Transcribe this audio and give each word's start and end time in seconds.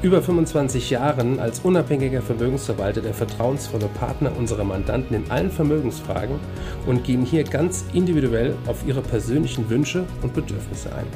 über 0.00 0.22
25 0.22 0.90
Jahren 0.90 1.40
als 1.40 1.60
unabhängiger 1.60 2.22
Vermögensverwalter 2.22 3.00
der 3.00 3.14
vertrauensvolle 3.14 3.88
Partner 3.98 4.30
unserer 4.36 4.62
Mandanten 4.62 5.16
in 5.16 5.28
allen 5.28 5.50
Vermögensfragen 5.50 6.38
und 6.86 7.02
gehen 7.02 7.24
hier 7.24 7.42
ganz 7.42 7.84
individuell 7.92 8.54
auf 8.66 8.86
ihre 8.86 9.00
persönlichen 9.00 9.68
Wünsche 9.68 10.04
und 10.22 10.34
Bedürfnisse 10.34 10.94
ein. 10.94 11.06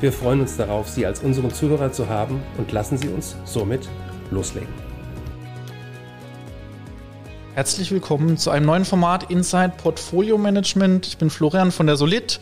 Wir 0.00 0.10
freuen 0.10 0.40
uns 0.40 0.56
darauf, 0.56 0.88
Sie 0.88 1.04
als 1.04 1.20
unseren 1.20 1.52
Zuhörer 1.52 1.92
zu 1.92 2.08
haben 2.08 2.42
und 2.56 2.72
lassen 2.72 2.96
Sie 2.96 3.08
uns 3.08 3.36
somit 3.44 3.88
loslegen. 4.30 4.72
Herzlich 7.54 7.90
willkommen 7.90 8.38
zu 8.38 8.50
einem 8.50 8.66
neuen 8.66 8.84
Format 8.86 9.30
Inside 9.30 9.74
Portfolio 9.76 10.38
Management. 10.38 11.06
Ich 11.06 11.18
bin 11.18 11.28
Florian 11.28 11.72
von 11.72 11.86
der 11.86 11.96
Solid 11.96 12.40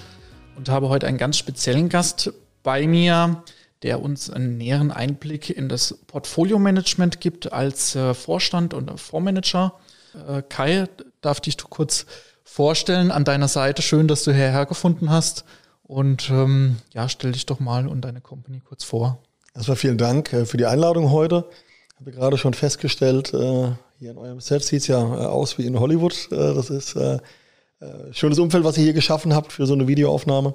und 0.57 0.69
habe 0.69 0.89
heute 0.89 1.09
einen 1.09 1.19
ganz 1.19 1.39
speziellen 1.39 1.89
Gast 1.89 2.33
bei 2.63 2.87
mir, 2.87 3.43
der 3.85 4.01
uns 4.01 4.31
einen 4.31 4.57
näheren 4.57 4.91
Einblick 4.91 5.51
in 5.51 5.69
das 5.69 5.99
Portfolio 6.07 6.59
Management 6.59 7.21
gibt 7.21 7.53
als 7.53 7.95
äh, 7.95 8.15
Vorstand 8.15 8.73
und 8.73 8.99
Fondsmanager. 8.99 9.75
Äh, 10.27 10.43
Kai, 10.49 10.89
darf 11.21 11.41
dich 11.41 11.59
du 11.59 11.69
kurz 11.69 12.07
vorstellen 12.45 13.11
an 13.11 13.25
deiner 13.25 13.47
Seite. 13.47 13.83
Schön, 13.83 14.09
dass 14.09 14.25
du 14.25 14.33
hierher 14.33 14.65
gefunden 14.65 15.11
hast. 15.11 15.45
Und 15.83 16.31
ähm, 16.31 16.77
ja, 16.95 17.11
stell 17.11 17.33
dich 17.33 17.45
doch 17.45 17.61
mal 17.61 17.87
und 17.87 18.01
deine 18.01 18.23
Company 18.23 18.61
kurz 18.61 18.85
vor. 18.85 19.19
Erstmal 19.55 19.77
vielen 19.77 19.99
Dank 19.99 20.33
äh, 20.33 20.47
für 20.47 20.57
die 20.57 20.67
Einladung 20.67 21.11
heute. 21.11 21.45
Ich 21.91 22.01
habe 22.01 22.11
gerade 22.11 22.39
schon 22.39 22.55
festgestellt, 22.55 23.29
hier 23.29 24.11
in 24.11 24.19
eurem 24.19 24.41
Set 24.41 24.65
sieht 24.65 24.81
es 24.81 24.89
ja 24.89 24.99
aus 24.99 25.59
wie 25.59 25.65
in 25.65 25.79
Hollywood. 25.79 26.27
Das 26.31 26.69
ist 26.69 26.97
ein 26.97 27.21
schönes 28.11 28.41
Umfeld, 28.41 28.65
was 28.65 28.77
ihr 28.77 28.83
hier 28.83 28.93
geschaffen 28.93 29.33
habt 29.33 29.53
für 29.53 29.65
so 29.65 29.75
eine 29.75 29.87
Videoaufnahme. 29.87 30.55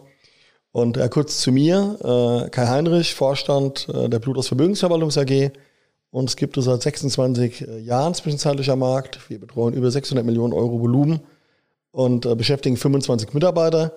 Und 0.72 0.98
äh, 0.98 1.10
kurz 1.10 1.40
zu 1.40 1.52
mir, 1.52 1.98
äh, 2.46 2.50
Kai 2.50 2.68
Heinrich, 2.68 3.16
Vorstand 3.16 3.88
äh, 3.90 4.10
der 4.10 4.20
Blutos 4.20 4.48
Vermögensverwaltungs 4.48 5.18
AG. 5.18 5.52
Uns 6.12 6.36
gibt 6.36 6.58
es 6.58 6.66
seit 6.66 6.82
26 6.82 7.68
Jahren 7.84 8.14
zwischenzeitlicher 8.14 8.76
Markt. 8.76 9.30
Wir 9.30 9.40
betreuen 9.40 9.74
über 9.74 9.92
600 9.92 10.26
Millionen 10.26 10.54
Euro 10.54 10.80
Volumen 10.80 11.22
und 11.92 12.26
äh, 12.26 12.36
beschäftigen 12.36 12.78
25 12.78 13.34
Mitarbeiter. 13.34 13.94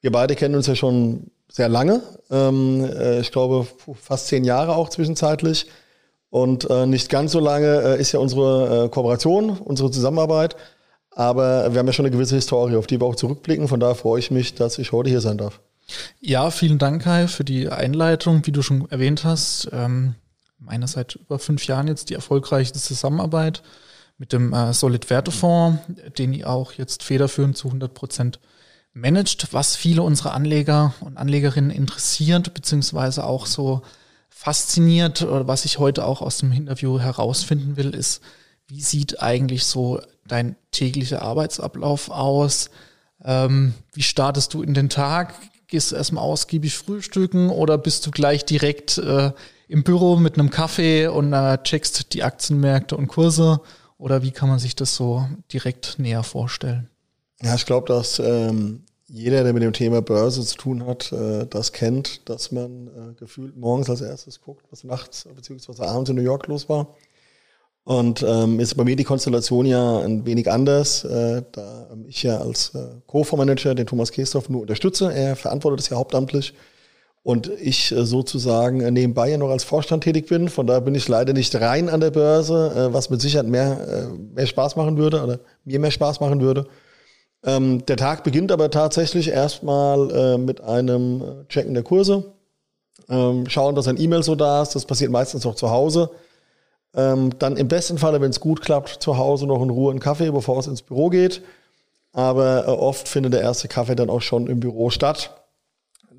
Wir 0.00 0.12
beide 0.12 0.34
kennen 0.34 0.54
uns 0.54 0.66
ja 0.66 0.74
schon 0.74 1.30
sehr 1.50 1.68
lange. 1.68 2.02
Ähm, 2.30 2.84
äh, 2.84 3.20
ich 3.20 3.32
glaube, 3.32 3.66
fast 4.00 4.28
zehn 4.28 4.44
Jahre 4.44 4.74
auch 4.76 4.88
zwischenzeitlich. 4.88 5.66
Und 6.30 6.70
äh, 6.70 6.86
nicht 6.86 7.10
ganz 7.10 7.32
so 7.32 7.40
lange 7.40 7.82
äh, 7.82 8.00
ist 8.00 8.12
ja 8.12 8.20
unsere 8.20 8.84
äh, 8.84 8.88
Kooperation, 8.88 9.50
unsere 9.58 9.90
Zusammenarbeit. 9.90 10.56
Aber 11.10 11.72
wir 11.72 11.80
haben 11.80 11.86
ja 11.86 11.92
schon 11.92 12.06
eine 12.06 12.14
gewisse 12.14 12.36
Historie, 12.36 12.76
auf 12.76 12.86
die 12.86 13.00
wir 13.00 13.06
auch 13.06 13.16
zurückblicken. 13.16 13.66
Von 13.66 13.80
daher 13.80 13.96
freue 13.96 14.20
ich 14.20 14.30
mich, 14.30 14.54
dass 14.54 14.78
ich 14.78 14.92
heute 14.92 15.10
hier 15.10 15.20
sein 15.20 15.38
darf. 15.38 15.60
Ja, 16.20 16.50
vielen 16.50 16.78
Dank, 16.78 17.02
Kai, 17.02 17.28
für 17.28 17.44
die 17.44 17.68
Einleitung. 17.68 18.46
Wie 18.46 18.52
du 18.52 18.62
schon 18.62 18.90
erwähnt 18.90 19.24
hast, 19.24 19.68
ähm, 19.72 20.14
meiner 20.58 20.86
seit 20.86 21.16
über 21.16 21.38
fünf 21.38 21.66
Jahren 21.66 21.88
jetzt 21.88 22.10
die 22.10 22.14
erfolgreiche 22.14 22.72
Zusammenarbeit 22.72 23.62
mit 24.18 24.32
dem 24.32 24.52
äh, 24.52 24.72
Solid 24.74 25.08
Wertefonds, 25.08 25.80
den 26.18 26.34
ihr 26.34 26.48
auch 26.48 26.72
jetzt 26.74 27.02
federführend 27.02 27.56
zu 27.56 27.68
100 27.68 27.94
Prozent 27.94 28.40
managt, 28.92 29.52
was 29.52 29.76
viele 29.76 30.02
unserer 30.02 30.34
Anleger 30.34 30.94
und 31.00 31.16
Anlegerinnen 31.16 31.70
interessiert, 31.70 32.52
beziehungsweise 32.54 33.24
auch 33.24 33.46
so 33.46 33.82
fasziniert, 34.28 35.22
oder 35.22 35.46
was 35.46 35.64
ich 35.64 35.78
heute 35.78 36.04
auch 36.04 36.20
aus 36.22 36.38
dem 36.38 36.52
Interview 36.52 36.98
herausfinden 36.98 37.76
will, 37.76 37.94
ist, 37.94 38.22
wie 38.66 38.80
sieht 38.80 39.22
eigentlich 39.22 39.64
so 39.64 40.00
dein 40.26 40.56
täglicher 40.70 41.22
Arbeitsablauf 41.22 42.10
aus? 42.10 42.70
Ähm, 43.24 43.74
wie 43.92 44.02
startest 44.02 44.54
du 44.54 44.62
in 44.62 44.74
den 44.74 44.88
Tag? 44.88 45.34
Gehst 45.70 45.92
du 45.92 45.96
erstmal 45.96 46.24
ausgiebig 46.24 46.76
frühstücken 46.76 47.48
oder 47.48 47.78
bist 47.78 48.04
du 48.04 48.10
gleich 48.10 48.44
direkt 48.44 48.98
äh, 48.98 49.30
im 49.68 49.84
Büro 49.84 50.16
mit 50.16 50.36
einem 50.36 50.50
Kaffee 50.50 51.06
und 51.06 51.32
äh, 51.32 51.58
checkst 51.62 52.12
die 52.12 52.24
Aktienmärkte 52.24 52.96
und 52.96 53.06
Kurse? 53.06 53.60
Oder 53.96 54.22
wie 54.22 54.32
kann 54.32 54.48
man 54.48 54.58
sich 54.58 54.74
das 54.74 54.96
so 54.96 55.26
direkt 55.52 55.98
näher 55.98 56.24
vorstellen? 56.24 56.90
Ja, 57.40 57.54
ich 57.54 57.66
glaube, 57.66 57.86
dass 57.86 58.18
ähm, 58.18 58.82
jeder, 59.06 59.44
der 59.44 59.52
mit 59.52 59.62
dem 59.62 59.72
Thema 59.72 60.02
Börse 60.02 60.44
zu 60.44 60.56
tun 60.56 60.86
hat, 60.86 61.12
äh, 61.12 61.46
das 61.46 61.72
kennt, 61.72 62.28
dass 62.28 62.50
man 62.50 62.88
äh, 62.88 63.14
gefühlt 63.14 63.56
morgens 63.56 63.88
als 63.88 64.00
erstes 64.00 64.40
guckt, 64.40 64.64
was 64.70 64.82
nachts 64.82 65.28
bzw. 65.34 65.84
abends 65.84 66.10
in 66.10 66.16
New 66.16 66.22
York 66.22 66.48
los 66.48 66.68
war. 66.68 66.96
Und 67.84 68.22
ähm, 68.22 68.60
ist 68.60 68.76
bei 68.76 68.84
mir 68.84 68.94
die 68.94 69.04
Konstellation 69.04 69.66
ja 69.66 70.00
ein 70.00 70.26
wenig 70.26 70.50
anders, 70.50 71.02
äh, 71.04 71.42
da 71.50 71.88
ich 72.06 72.22
ja 72.22 72.38
als 72.38 72.74
äh, 72.74 72.78
Co-Fondsmanager 73.06 73.74
den 73.74 73.86
Thomas 73.86 74.12
Kestorf 74.12 74.48
nur 74.48 74.60
unterstütze. 74.60 75.12
Er 75.12 75.34
verantwortet 75.34 75.80
es 75.80 75.88
ja 75.88 75.96
hauptamtlich 75.96 76.54
und 77.22 77.50
ich 77.60 77.92
äh, 77.92 78.04
sozusagen 78.04 78.78
nebenbei 78.92 79.30
ja 79.30 79.38
noch 79.38 79.50
als 79.50 79.64
Vorstand 79.64 80.04
tätig 80.04 80.28
bin. 80.28 80.48
Von 80.48 80.66
daher 80.66 80.80
bin 80.80 80.94
ich 80.94 81.08
leider 81.08 81.32
nicht 81.32 81.54
rein 81.54 81.88
an 81.88 82.00
der 82.00 82.10
Börse, 82.10 82.72
äh, 82.76 82.94
was 82.94 83.10
mit 83.10 83.20
Sicherheit 83.20 83.46
mehr, 83.46 83.88
äh, 83.88 84.18
mehr 84.34 84.46
Spaß 84.46 84.76
machen 84.76 84.96
würde 84.96 85.22
oder 85.22 85.40
mir 85.64 85.80
mehr 85.80 85.90
Spaß 85.90 86.20
machen 86.20 86.40
würde. 86.40 86.66
Ähm, 87.44 87.84
der 87.86 87.96
Tag 87.96 88.24
beginnt 88.24 88.52
aber 88.52 88.70
tatsächlich 88.70 89.28
erstmal 89.28 90.10
äh, 90.10 90.38
mit 90.38 90.60
einem 90.60 91.22
äh, 91.22 91.48
Checken 91.48 91.74
der 91.74 91.82
Kurse. 91.82 92.32
Ähm, 93.08 93.48
schauen, 93.48 93.74
dass 93.74 93.88
ein 93.88 94.00
E-Mail 94.00 94.22
so 94.22 94.34
da 94.34 94.62
ist. 94.62 94.74
Das 94.74 94.84
passiert 94.84 95.10
meistens 95.10 95.46
auch 95.46 95.54
zu 95.54 95.70
Hause. 95.70 96.10
Ähm, 96.94 97.38
dann 97.38 97.56
im 97.56 97.68
besten 97.68 97.98
Falle, 97.98 98.20
wenn 98.20 98.30
es 98.30 98.40
gut 98.40 98.60
klappt, 98.60 99.02
zu 99.02 99.16
Hause 99.16 99.46
noch 99.46 99.62
in 99.62 99.70
Ruhe 99.70 99.90
einen 99.90 100.00
Kaffee, 100.00 100.30
bevor 100.30 100.58
es 100.58 100.66
ins 100.66 100.82
Büro 100.82 101.08
geht. 101.08 101.42
Aber 102.12 102.66
äh, 102.66 102.70
oft 102.70 103.08
findet 103.08 103.32
der 103.32 103.42
erste 103.42 103.68
Kaffee 103.68 103.94
dann 103.94 104.10
auch 104.10 104.22
schon 104.22 104.48
im 104.48 104.60
Büro 104.60 104.90
statt. 104.90 105.44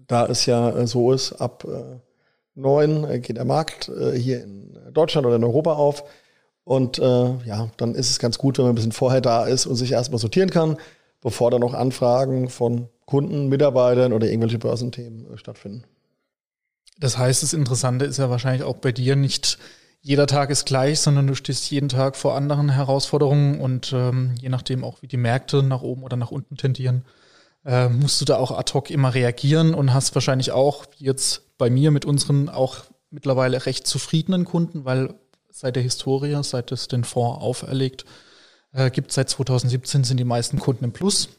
Da 0.08 0.26
es 0.26 0.46
ja 0.46 0.70
äh, 0.70 0.88
so 0.88 1.12
ist, 1.12 1.34
ab 1.34 1.66
äh, 1.68 2.00
neun 2.56 3.04
äh, 3.10 3.20
geht 3.20 3.38
der 3.38 3.46
Markt 3.46 3.90
äh, 3.90 4.18
hier 4.18 4.44
in 4.44 4.78
Deutschland 4.94 5.28
oder 5.28 5.36
in 5.36 5.44
Europa 5.44 5.74
auf. 5.74 6.04
Und 6.64 7.00
äh, 7.00 7.34
ja, 7.46 7.70
dann 7.78 7.96
ist 7.96 8.10
es 8.10 8.20
ganz 8.20 8.38
gut, 8.38 8.58
wenn 8.58 8.66
man 8.66 8.74
ein 8.74 8.76
bisschen 8.76 8.92
vorher 8.92 9.22
da 9.22 9.46
ist 9.46 9.66
und 9.66 9.76
sich 9.76 9.92
erstmal 9.92 10.20
sortieren 10.20 10.50
kann 10.50 10.78
bevor 11.22 11.52
dann 11.52 11.62
noch 11.62 11.74
Anfragen 11.74 12.50
von 12.50 12.90
Kunden, 13.06 13.48
Mitarbeitern 13.48 14.12
oder 14.12 14.28
irgendwelche 14.28 14.60
Börsenthemen 14.60 15.38
stattfinden. 15.38 15.84
Das 17.00 17.18
heißt, 17.18 17.44
das 17.44 17.54
Interessante 17.54 18.06
ist 18.06 18.18
ja 18.18 18.30
wahrscheinlich 18.30 18.64
auch 18.64 18.78
bei 18.78 18.92
dir 18.92 19.16
nicht 19.16 19.58
jeder 20.02 20.26
Tag 20.26 20.50
ist 20.50 20.66
gleich, 20.66 21.00
sondern 21.00 21.28
du 21.28 21.36
stehst 21.36 21.70
jeden 21.70 21.90
Tag 21.90 22.16
vor 22.16 22.36
anderen 22.36 22.70
Herausforderungen 22.70 23.62
und 23.62 23.94
ähm, 23.94 24.34
je 24.40 24.50
nachdem 24.50 24.84
auch, 24.84 25.02
wie 25.02 25.08
die 25.08 25.18
Märkte 25.18 25.62
nach 25.62 25.84
oben 25.84 26.04
oder 26.04 26.18
nach 26.18 26.32
unten 26.32 26.58
tendieren, 26.58 27.06
äh, 27.66 27.88
musst 27.88 28.20
du 28.20 28.26
da 28.26 28.38
auch 28.38 28.52
ad 28.52 28.74
hoc 28.74 28.90
immer 28.90 29.14
reagieren 29.14 29.76
und 29.76 29.94
hast 29.94 30.16
wahrscheinlich 30.16 30.52
auch 30.52 30.86
jetzt 30.98 31.58
bei 31.60 31.70
mir 31.70 31.92
mit 31.92 32.06
unseren 32.06 32.50
auch 32.50 32.78
mittlerweile 33.12 33.66
recht 33.68 33.86
zufriedenen 33.86 34.46
Kunden, 34.46 34.86
weil 34.86 35.14
seit 35.52 35.76
der 35.76 35.84
Historie, 35.84 36.42
seit 36.44 36.72
es 36.72 36.88
den 36.88 37.04
Fonds 37.04 37.40
auferlegt, 37.44 38.06
äh, 38.74 38.90
gibt 38.90 39.12
seit 39.12 39.30
2017, 39.30 40.04
sind 40.04 40.18
die 40.18 40.24
meisten 40.24 40.58
Kunden 40.58 40.86
im 40.86 40.94
Plus. 40.94 41.30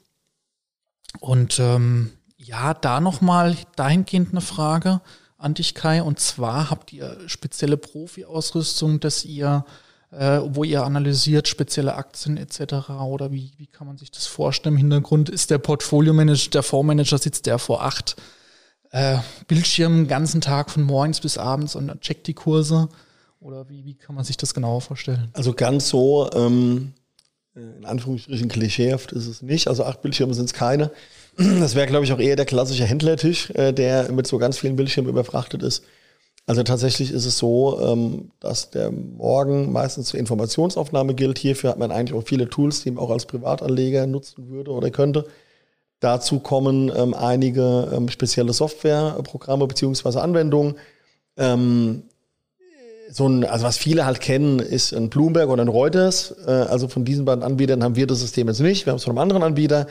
Und 1.19 1.59
ähm, 1.59 2.13
ja, 2.37 2.75
da 2.75 3.01
nochmal 3.01 3.57
dahingehend 3.75 4.31
eine 4.31 4.41
Frage 4.41 5.01
an 5.43 5.55
dich, 5.55 5.75
Kai. 5.75 6.03
Und 6.03 6.21
zwar 6.21 6.71
habt 6.71 6.93
ihr 6.93 7.17
spezielle 7.27 7.77
Profi-Ausrüstung, 7.77 9.01
dass 9.01 9.25
ihr, 9.25 9.65
äh, 10.11 10.41
wo 10.45 10.65
ihr 10.65 10.85
analysiert, 10.85 11.49
spezielle 11.49 11.95
Aktien 11.95 12.37
etc. 12.37 12.91
Oder 12.91 13.33
wie, 13.33 13.53
wie 13.57 13.67
kann 13.67 13.87
man 13.87 13.99
sich 13.99 14.11
das 14.11 14.27
vorstellen? 14.27 14.75
Im 14.75 14.79
Hintergrund 14.79 15.29
ist 15.29 15.51
der 15.51 15.59
Portfolio-Manager, 15.59 16.51
der 16.51 16.63
Fondsmanager 16.63 17.19
sitzt 17.19 17.47
der 17.47 17.59
vor 17.59 17.83
acht 17.83 18.17
äh, 18.91 19.19
Bildschirmen 19.49 20.05
den 20.05 20.09
ganzen 20.09 20.41
Tag 20.41 20.71
von 20.71 20.83
morgens 20.83 21.21
bis 21.21 21.39
abends 21.39 21.75
und 21.75 22.01
checkt 22.01 22.27
die 22.27 22.35
Kurse. 22.35 22.89
Oder 23.41 23.69
wie, 23.69 23.85
wie 23.85 23.95
kann 23.95 24.15
man 24.15 24.25
sich 24.25 24.37
das 24.37 24.55
genauer 24.55 24.81
vorstellen? 24.81 25.29
Also 25.33 25.53
ganz 25.53 25.89
so 25.89 26.31
ähm, 26.33 26.93
äh, 26.97 27.02
in 27.55 27.85
Anführungsstrichen 27.85 28.49
klischeehaft 28.49 29.13
ist 29.13 29.27
es 29.27 29.43
nicht. 29.43 29.69
Also 29.69 29.85
acht 29.85 30.03
Bildschirme 30.03 30.35
sind 30.35 30.47
es 30.47 30.55
keine. 30.55 30.91
Das 31.37 31.75
wäre, 31.75 31.87
glaube 31.87 32.05
ich, 32.05 32.13
auch 32.13 32.19
eher 32.19 32.37
der 32.37 32.45
klassische 32.45 32.85
Händlertisch, 32.85 33.51
äh, 33.51 33.73
der 33.73 34.13
mit 34.13 34.27
so 34.27 34.39
ganz 34.39 34.59
vielen 34.59 34.77
Bildschirmen 34.77 35.09
überfrachtet 35.09 35.63
ist. 35.63 35.83
Also 36.45 36.63
tatsächlich 36.63 37.13
ist 37.13 37.25
es 37.25 37.39
so, 37.39 37.81
ähm, 37.81 38.33
dass 38.41 38.71
der 38.71 38.91
Morgen 38.91 39.73
meistens 39.73 40.09
zur 40.09 40.21
Informationsaufnahme 40.21 41.15
gilt. 41.15 41.39
Hierfür 41.39 41.71
hat 41.71 41.79
man 41.79 41.93
eigentlich 41.93 42.19
auch 42.19 42.27
viele 42.27 42.51
Tools, 42.51 42.83
die 42.83 42.91
man 42.91 43.03
auch 43.03 43.11
als 43.11 43.27
Privatanleger 43.27 44.07
nutzen 44.07 44.49
würde 44.51 44.73
oder 44.73 44.91
könnte. 44.91 45.27
Dazu 46.01 46.41
kommen 46.41 46.91
ähm, 46.95 47.15
einige 47.15 47.89
ähm, 47.95 48.09
spezielle 48.09 48.53
Softwareprogramme 48.53 49.67
beziehungsweise 49.69 50.21
Anwendungen 50.21 50.75
so 53.13 53.29
ein, 53.29 53.45
also 53.45 53.67
was 53.67 53.77
viele 53.77 54.07
halt 54.07 54.21
kennen, 54.21 54.59
ist 54.59 54.95
ein 54.95 55.11
Bloomberg 55.11 55.51
oder 55.51 55.63
ein 55.63 55.69
Reuters. 55.69 56.35
Äh, 56.47 56.51
also 56.51 56.89
von 56.89 57.05
diesen 57.05 57.27
beiden 57.27 57.45
Anbietern 57.45 57.85
haben 57.85 57.95
wir 57.95 58.07
das 58.07 58.21
System 58.21 58.49
jetzt 58.49 58.61
nicht. 58.61 58.87
Wir 58.87 58.93
haben 58.93 58.97
es 58.97 59.05
von 59.05 59.13
einem 59.13 59.19
anderen 59.19 59.43
Anbieter. 59.43 59.87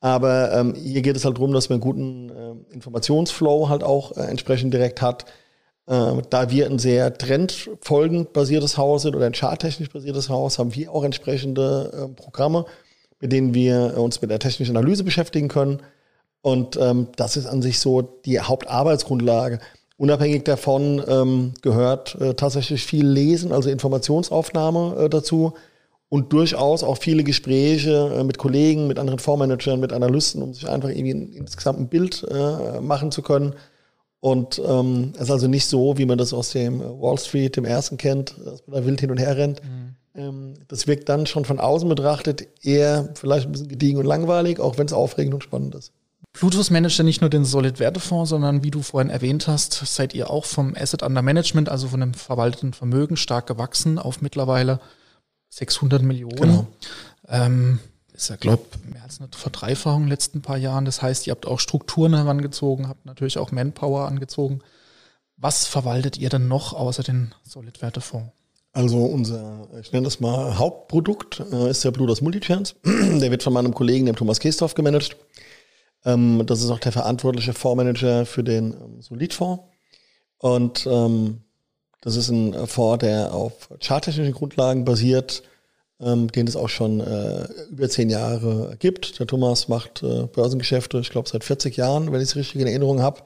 Aber 0.00 0.52
ähm, 0.52 0.74
hier 0.74 1.02
geht 1.02 1.16
es 1.16 1.24
halt 1.24 1.36
darum, 1.36 1.52
dass 1.52 1.68
man 1.68 1.76
einen 1.76 1.82
guten 1.82 2.30
äh, 2.30 2.74
Informationsflow 2.74 3.68
halt 3.68 3.82
auch 3.82 4.16
äh, 4.16 4.20
entsprechend 4.22 4.72
direkt 4.72 5.02
hat. 5.02 5.26
Äh, 5.86 6.22
da 6.30 6.50
wir 6.50 6.66
ein 6.66 6.78
sehr 6.78 7.12
trendfolgend 7.12 8.32
basiertes 8.32 8.78
Haus 8.78 9.02
sind 9.02 9.16
oder 9.16 9.26
ein 9.26 9.34
charttechnisch 9.34 9.90
basiertes 9.90 10.28
Haus, 10.28 10.58
haben 10.58 10.74
wir 10.74 10.92
auch 10.92 11.02
entsprechende 11.02 11.90
äh, 11.92 12.22
Programme, 12.22 12.66
mit 13.18 13.32
denen 13.32 13.52
wir 13.52 13.98
uns 13.98 14.22
mit 14.22 14.30
der 14.30 14.38
technischen 14.38 14.76
Analyse 14.76 15.02
beschäftigen 15.02 15.48
können. 15.48 15.82
Und 16.40 16.78
ähm, 16.80 17.08
das 17.16 17.36
ist 17.36 17.46
an 17.46 17.62
sich 17.62 17.80
so 17.80 18.00
die 18.00 18.40
Hauptarbeitsgrundlage. 18.40 19.58
Unabhängig 20.00 20.46
davon 20.46 21.02
ähm, 21.06 21.52
gehört 21.60 22.18
äh, 22.22 22.32
tatsächlich 22.32 22.86
viel 22.86 23.06
Lesen, 23.06 23.52
also 23.52 23.68
Informationsaufnahme 23.68 24.96
äh, 24.96 25.08
dazu 25.10 25.52
und 26.08 26.32
durchaus 26.32 26.82
auch 26.82 26.96
viele 26.96 27.22
Gespräche 27.22 28.10
äh, 28.16 28.24
mit 28.24 28.38
Kollegen, 28.38 28.86
mit 28.86 28.98
anderen 28.98 29.18
Fondsmanagern, 29.18 29.78
mit 29.78 29.92
Analysten, 29.92 30.42
um 30.42 30.54
sich 30.54 30.66
einfach 30.66 30.88
irgendwie 30.88 31.10
ein, 31.10 31.32
insgesamt 31.34 31.80
ein 31.80 31.88
Bild 31.88 32.26
äh, 32.30 32.80
machen 32.80 33.12
zu 33.12 33.20
können. 33.20 33.56
Und 34.20 34.58
ähm, 34.66 35.12
es 35.16 35.24
ist 35.24 35.32
also 35.32 35.48
nicht 35.48 35.66
so, 35.66 35.98
wie 35.98 36.06
man 36.06 36.16
das 36.16 36.32
aus 36.32 36.52
dem 36.52 36.80
Wall 36.80 37.18
Street, 37.18 37.56
dem 37.56 37.66
ersten 37.66 37.98
kennt, 37.98 38.34
dass 38.42 38.66
man 38.66 38.80
da 38.80 38.86
wild 38.86 39.02
hin 39.02 39.10
und 39.10 39.18
her 39.18 39.36
rennt. 39.36 39.60
Mhm. 39.62 39.96
Ähm, 40.14 40.54
das 40.68 40.86
wirkt 40.86 41.10
dann 41.10 41.26
schon 41.26 41.44
von 41.44 41.60
außen 41.60 41.86
betrachtet 41.90 42.48
eher 42.62 43.10
vielleicht 43.16 43.44
ein 43.44 43.52
bisschen 43.52 43.68
gediegen 43.68 43.98
und 43.98 44.06
langweilig, 44.06 44.60
auch 44.60 44.78
wenn 44.78 44.86
es 44.86 44.94
aufregend 44.94 45.34
und 45.34 45.44
spannend 45.44 45.74
ist. 45.74 45.92
Plutus 46.32 46.70
managt 46.70 46.96
ja 46.96 47.04
nicht 47.04 47.20
nur 47.20 47.30
den 47.30 47.44
Solid-Wertefonds, 47.44 48.30
sondern 48.30 48.62
wie 48.62 48.70
du 48.70 48.82
vorhin 48.82 49.10
erwähnt 49.10 49.48
hast, 49.48 49.72
seid 49.72 50.14
ihr 50.14 50.30
auch 50.30 50.44
vom 50.44 50.74
Asset 50.76 51.02
Under 51.02 51.22
Management, 51.22 51.68
also 51.68 51.88
von 51.88 52.00
dem 52.00 52.14
verwalteten 52.14 52.72
Vermögen, 52.72 53.16
stark 53.16 53.46
gewachsen 53.48 53.98
auf 53.98 54.22
mittlerweile 54.22 54.80
600 55.50 56.02
Millionen. 56.02 56.36
Genau. 56.36 56.66
Ähm, 57.28 57.80
ist 58.12 58.30
ja, 58.30 58.36
glaube 58.36 58.64
mehr 58.90 59.02
als 59.02 59.18
eine 59.20 59.28
Verdreifachung 59.34 60.02
in 60.02 60.06
den 60.06 60.10
letzten 60.10 60.42
paar 60.42 60.56
Jahren. 60.56 60.84
Das 60.84 61.02
heißt, 61.02 61.26
ihr 61.26 61.32
habt 61.32 61.46
auch 61.46 61.58
Strukturen 61.58 62.14
herangezogen, 62.14 62.88
habt 62.88 63.06
natürlich 63.06 63.38
auch 63.38 63.50
Manpower 63.50 64.06
angezogen. 64.06 64.60
Was 65.36 65.66
verwaltet 65.66 66.18
ihr 66.18 66.28
denn 66.28 66.46
noch 66.46 66.74
außer 66.74 67.02
den 67.02 67.34
Solid-Wertefonds? 67.44 68.30
Also 68.72 68.98
unser, 68.98 69.66
ich 69.80 69.90
nenne 69.90 70.04
das 70.04 70.20
mal 70.20 70.58
Hauptprodukt, 70.58 71.40
äh, 71.50 71.70
ist 71.70 71.82
der 71.82 71.90
Blutos 71.90 72.20
Multichance. 72.20 72.74
der 72.84 73.30
wird 73.30 73.42
von 73.42 73.52
meinem 73.52 73.74
Kollegen, 73.74 74.06
dem 74.06 74.14
Thomas 74.16 74.38
Kestorf, 74.38 74.74
gemanagt. 74.74 75.16
Ähm, 76.04 76.42
das 76.46 76.62
ist 76.62 76.70
auch 76.70 76.78
der 76.78 76.92
verantwortliche 76.92 77.52
Fondsmanager 77.52 78.26
für 78.26 78.44
den 78.44 78.72
ähm, 78.72 79.02
Solidfonds. 79.02 79.64
Und 80.38 80.86
ähm, 80.86 81.42
das 82.00 82.16
ist 82.16 82.30
ein 82.30 82.66
Fonds, 82.66 83.04
der 83.04 83.34
auf 83.34 83.68
charttechnischen 83.80 84.32
Grundlagen 84.32 84.84
basiert, 84.84 85.42
ähm, 86.00 86.32
den 86.32 86.46
es 86.46 86.56
auch 86.56 86.70
schon 86.70 87.00
äh, 87.00 87.46
über 87.70 87.88
zehn 87.88 88.08
Jahre 88.08 88.76
gibt. 88.78 89.18
Der 89.18 89.26
Thomas 89.26 89.68
macht 89.68 90.02
äh, 90.02 90.26
Börsengeschäfte, 90.26 90.98
ich 91.00 91.10
glaube, 91.10 91.28
seit 91.28 91.44
40 91.44 91.76
Jahren, 91.76 92.10
wenn 92.10 92.20
ich 92.20 92.28
es 92.28 92.36
richtig 92.36 92.60
in 92.60 92.66
Erinnerung 92.66 93.02
habe. 93.02 93.22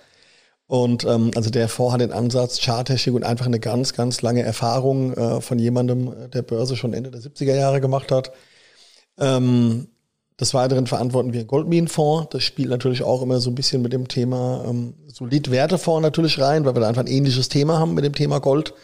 Und 0.66 1.04
ähm, 1.04 1.30
also 1.36 1.50
der 1.50 1.68
Fonds 1.68 1.92
hat 1.92 2.00
den 2.00 2.12
Ansatz 2.12 2.58
Charttechnik 2.60 3.14
und 3.14 3.22
einfach 3.24 3.46
eine 3.46 3.60
ganz, 3.60 3.92
ganz 3.92 4.22
lange 4.22 4.42
Erfahrung 4.42 5.12
äh, 5.12 5.40
von 5.40 5.58
jemandem, 5.58 6.08
äh, 6.08 6.28
der 6.28 6.42
Börse 6.42 6.74
schon 6.76 6.94
Ende 6.94 7.10
der 7.10 7.20
70er 7.20 7.54
Jahre 7.54 7.80
gemacht 7.80 8.10
hat. 8.10 8.32
Ähm, 9.18 9.88
des 10.40 10.52
Weiteren 10.52 10.86
verantworten 10.86 11.32
wir 11.32 11.44
Goldminenfonds. 11.44 12.28
Das 12.30 12.42
spielt 12.42 12.68
natürlich 12.68 13.02
auch 13.02 13.22
immer 13.22 13.40
so 13.40 13.50
ein 13.50 13.54
bisschen 13.54 13.82
mit 13.82 13.92
dem 13.92 14.08
Thema 14.08 14.64
ähm, 14.68 14.94
Solid-Wertefonds 15.06 16.02
natürlich 16.02 16.40
rein, 16.40 16.64
weil 16.64 16.74
wir 16.74 16.80
da 16.80 16.88
einfach 16.88 17.02
ein 17.02 17.08
ähnliches 17.08 17.48
Thema 17.48 17.78
haben 17.78 17.94
mit 17.94 18.04
dem 18.04 18.14
Thema 18.14 18.40
Gold. 18.40 18.74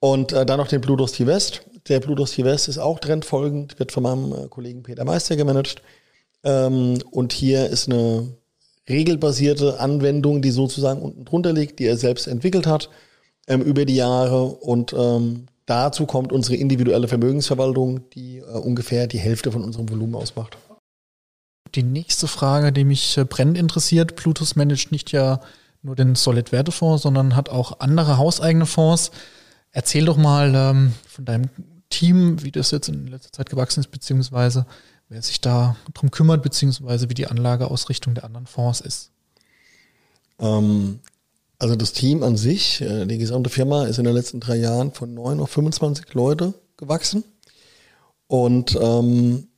Und 0.00 0.32
äh, 0.32 0.44
dann 0.44 0.58
noch 0.58 0.68
den 0.68 0.80
Bludos 0.80 1.12
T-West. 1.12 1.62
Der 1.88 2.00
Bludos 2.00 2.32
T-West 2.32 2.68
ist 2.68 2.78
auch 2.78 2.98
trendfolgend, 2.98 3.78
wird 3.78 3.92
von 3.92 4.02
meinem 4.02 4.32
äh, 4.32 4.48
Kollegen 4.48 4.82
Peter 4.82 5.04
Meister 5.04 5.36
gemanagt. 5.36 5.82
Ähm, 6.42 6.98
und 7.10 7.32
hier 7.32 7.66
ist 7.66 7.88
eine 7.88 8.36
regelbasierte 8.88 9.80
Anwendung, 9.80 10.42
die 10.42 10.50
sozusagen 10.50 11.00
unten 11.00 11.24
drunter 11.24 11.52
liegt, 11.52 11.78
die 11.78 11.86
er 11.86 11.96
selbst 11.96 12.26
entwickelt 12.26 12.66
hat 12.66 12.90
ähm, 13.46 13.62
über 13.62 13.84
die 13.84 13.96
Jahre. 13.96 14.44
Und 14.46 14.92
ähm, 14.92 15.46
Dazu 15.66 16.06
kommt 16.06 16.32
unsere 16.32 16.56
individuelle 16.56 17.08
Vermögensverwaltung, 17.08 18.08
die 18.10 18.38
äh, 18.38 18.44
ungefähr 18.44 19.08
die 19.08 19.18
Hälfte 19.18 19.50
von 19.50 19.64
unserem 19.64 19.90
Volumen 19.90 20.14
ausmacht. 20.14 20.56
Die 21.74 21.82
nächste 21.82 22.28
Frage, 22.28 22.72
die 22.72 22.84
mich 22.84 23.18
äh, 23.18 23.24
brennend 23.24 23.58
interessiert, 23.58 24.14
Plutus 24.14 24.54
managt 24.54 24.92
nicht 24.92 25.10
ja 25.10 25.40
nur 25.82 25.96
den 25.96 26.14
Solid-Wertefonds, 26.14 27.02
sondern 27.02 27.34
hat 27.34 27.48
auch 27.48 27.80
andere 27.80 28.16
hauseigene 28.16 28.66
Fonds. 28.66 29.10
Erzähl 29.72 30.04
doch 30.04 30.16
mal 30.16 30.54
ähm, 30.54 30.92
von 31.08 31.24
deinem 31.24 31.50
Team, 31.90 32.42
wie 32.42 32.52
das 32.52 32.70
jetzt 32.70 32.88
in 32.88 33.08
letzter 33.08 33.32
Zeit 33.32 33.50
gewachsen 33.50 33.80
ist, 33.80 33.90
beziehungsweise 33.90 34.66
wer 35.08 35.22
sich 35.22 35.40
da 35.40 35.76
drum 35.94 36.10
kümmert, 36.10 36.42
beziehungsweise 36.42 37.10
wie 37.10 37.14
die 37.14 37.26
Anlageausrichtung 37.26 38.14
der 38.14 38.24
anderen 38.24 38.46
Fonds 38.46 38.80
ist. 38.80 39.10
Ähm, 40.38 41.00
also 41.58 41.76
das 41.76 41.92
Team 41.92 42.22
an 42.22 42.36
sich, 42.36 42.80
äh, 42.80 43.06
die 43.06 43.18
gesamte 43.18 43.50
Firma 43.50 43.86
ist 43.86 43.98
in 43.98 44.04
den 44.04 44.14
letzten 44.14 44.40
drei 44.40 44.56
Jahren 44.56 44.92
von 44.92 45.14
neun 45.14 45.40
auf 45.40 45.50
25 45.50 46.12
Leute 46.14 46.54
gewachsen. 46.76 47.24
Und 48.26 48.76
ähm, 48.80 49.48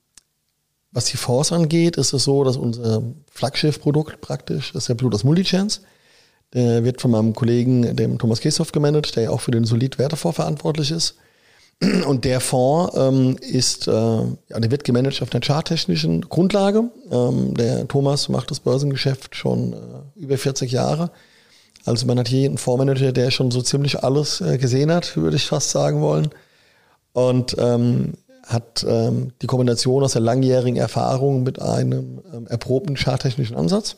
was 0.93 1.07
die 1.07 1.17
Fonds 1.17 1.53
angeht, 1.53 1.97
ist 1.97 2.13
es 2.13 2.25
so, 2.25 2.45
dass 2.45 2.57
unser 2.57 3.03
Flaggschiff-Produkt 3.31 4.21
praktisch, 4.21 4.73
das 4.73 4.85
ist 4.85 4.89
der 4.89 4.95
Bluetooth 4.95 5.25
Multichance. 5.25 5.81
Der 6.55 6.83
wird 6.85 7.01
von 7.01 7.11
meinem 7.11 7.35
Kollegen, 7.35 7.95
dem 7.95 8.19
Thomas 8.19 8.41
Keshoff, 8.41 8.73
gemanagt, 8.73 9.17
der 9.17 9.25
ja 9.25 9.31
auch 9.31 9.41
für 9.41 9.51
den 9.51 9.65
Solid-Wertefonds 9.65 10.37
verantwortlich 10.37 10.91
ist. 10.91 11.17
Und 12.07 12.25
der 12.25 12.41
Fonds 12.41 12.97
ähm, 12.97 13.37
ist, 13.41 13.87
äh, 13.87 13.91
ja, 13.93 14.59
der 14.59 14.71
wird 14.71 14.85
gemanagt 14.85 15.23
auf 15.23 15.33
einer 15.33 15.45
charttechnischen 15.45 16.23
Grundlage. 16.23 16.91
Ähm, 17.11 17.55
der 17.55 17.87
Thomas 17.87 18.29
macht 18.29 18.51
das 18.51 18.61
Börsengeschäft 18.61 19.37
schon 19.37 19.75
äh, 19.75 19.77
über 20.17 20.39
40 20.39 20.73
Jahre. 20.73 21.11
Also 21.89 22.07
man 22.07 22.19
hat 22.19 22.29
hier 22.29 22.47
einen 22.47 22.59
Fondsmanager, 22.59 23.13
der 23.13 23.31
schon 23.31 23.51
so 23.51 23.63
ziemlich 23.63 24.05
alles 24.05 24.41
äh, 24.41 24.59
gesehen 24.59 24.93
hat, 24.93 25.17
würde 25.17 25.37
ich 25.37 25.47
fast 25.47 25.71
sagen 25.71 26.01
wollen. 26.01 26.29
Und 27.13 27.57
ähm, 27.59 28.13
hat 28.47 28.85
ähm, 28.89 29.33
die 29.43 29.47
Kombination 29.47 30.03
aus 30.03 30.13
der 30.13 30.23
langjährigen 30.23 30.77
Erfahrung 30.77 31.43
mit 31.43 31.61
einem 31.61 32.23
ähm, 32.33 32.47
erprobten 32.47 32.97
charttechnischen 32.97 33.57
Ansatz. 33.57 33.97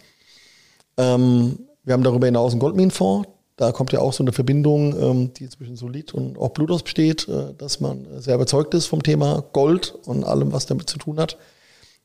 Ähm, 0.97 1.61
wir 1.85 1.95
haben 1.95 2.03
darüber 2.03 2.27
hinaus 2.27 2.53
einen 2.53 2.61
Goldminenfonds. 2.61 3.29
Da 3.57 3.73
kommt 3.73 3.93
ja 3.93 4.01
auch 4.01 4.13
so 4.13 4.25
eine 4.25 4.33
Verbindung, 4.33 4.99
ähm, 5.01 5.35
die 5.35 5.49
zwischen 5.49 5.77
Solid 5.77 6.15
und 6.15 6.39
auch 6.39 6.51
Blutos 6.51 6.83
besteht, 6.83 7.29
äh, 7.29 7.55
dass 7.59 7.81
man 7.81 8.07
sehr 8.19 8.35
überzeugt 8.35 8.75
ist 8.75 8.87
vom 8.87 9.03
Thema 9.03 9.45
Gold 9.53 9.95
und 10.07 10.25
allem, 10.25 10.53
was 10.53 10.67
damit 10.67 10.89
zu 10.89 10.99
tun 10.99 11.21
hat, 11.21 11.37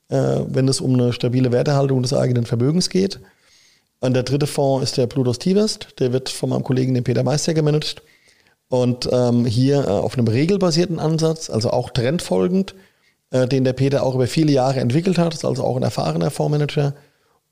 äh, 0.09 0.41
wenn 0.47 0.67
es 0.67 0.81
um 0.81 0.93
eine 0.93 1.13
stabile 1.13 1.51
Wertehaltung 1.51 2.01
des 2.01 2.13
eigenen 2.13 2.45
Vermögens 2.45 2.89
geht. 2.89 3.19
Und 3.99 4.13
der 4.13 4.23
dritte 4.23 4.47
Fonds 4.47 4.83
ist 4.83 4.97
der 4.97 5.07
Plutos 5.07 5.39
T-West. 5.39 5.99
Der 5.99 6.13
wird 6.13 6.29
von 6.29 6.49
meinem 6.49 6.63
Kollegen, 6.63 6.93
dem 6.93 7.03
Peter 7.03 7.23
Meister, 7.23 7.53
gemanagt. 7.53 8.01
Und 8.67 9.09
ähm, 9.11 9.45
hier 9.45 9.85
äh, 9.85 9.89
auf 9.89 10.17
einem 10.17 10.27
regelbasierten 10.27 10.99
Ansatz, 10.99 11.49
also 11.49 11.69
auch 11.69 11.89
trendfolgend, 11.91 12.75
äh, 13.31 13.47
den 13.47 13.63
der 13.63 13.73
Peter 13.73 14.03
auch 14.03 14.15
über 14.15 14.27
viele 14.27 14.51
Jahre 14.51 14.79
entwickelt 14.79 15.17
hat. 15.17 15.33
Ist 15.33 15.45
also 15.45 15.63
auch 15.63 15.75
ein 15.75 15.83
erfahrener 15.83 16.31
Fondsmanager. 16.31 16.93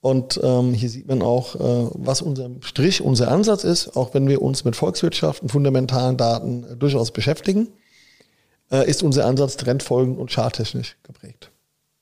Und 0.01 0.37
ähm, 0.43 0.73
hier 0.73 0.89
sieht 0.89 1.07
man 1.07 1.21
auch, 1.21 1.55
äh, 1.55 1.89
was 1.93 2.21
unser 2.21 2.49
Strich, 2.59 3.01
unser 3.01 3.31
Ansatz 3.31 3.63
ist, 3.63 3.95
auch 3.95 4.13
wenn 4.13 4.27
wir 4.27 4.41
uns 4.41 4.65
mit 4.65 4.75
Volkswirtschaft 4.75 5.41
und 5.41 5.49
fundamentalen 5.49 6.17
Daten 6.17 6.65
äh, 6.65 6.75
durchaus 6.75 7.11
beschäftigen, 7.11 7.69
äh, 8.69 8.89
ist 8.89 9.01
unser 9.01 9.25
Ansatz 9.25 9.55
trendfolgend 9.55 10.17
und 10.17 10.29
charttechnisch 10.29 10.97
geprägt. 11.03 11.51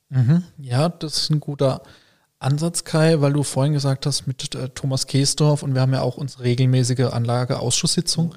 Mhm. 0.08 0.42
Ja, 0.58 0.88
das 0.88 1.16
ist 1.16 1.30
ein 1.30 1.38
guter 1.38 1.82
Ansatz, 2.42 2.84
Kai, 2.84 3.20
weil 3.20 3.32
du 3.32 3.42
vorhin 3.42 3.72
gesagt 3.72 4.06
hast 4.06 4.26
mit 4.26 4.54
äh, 4.54 4.68
Thomas 4.70 5.06
Keesdorf 5.06 5.62
und 5.62 5.74
wir 5.74 5.80
haben 5.80 5.92
ja 5.92 6.02
auch 6.02 6.16
unsere 6.16 6.44
regelmäßige 6.44 7.12
Anlageausschusssitzung. 7.12 8.34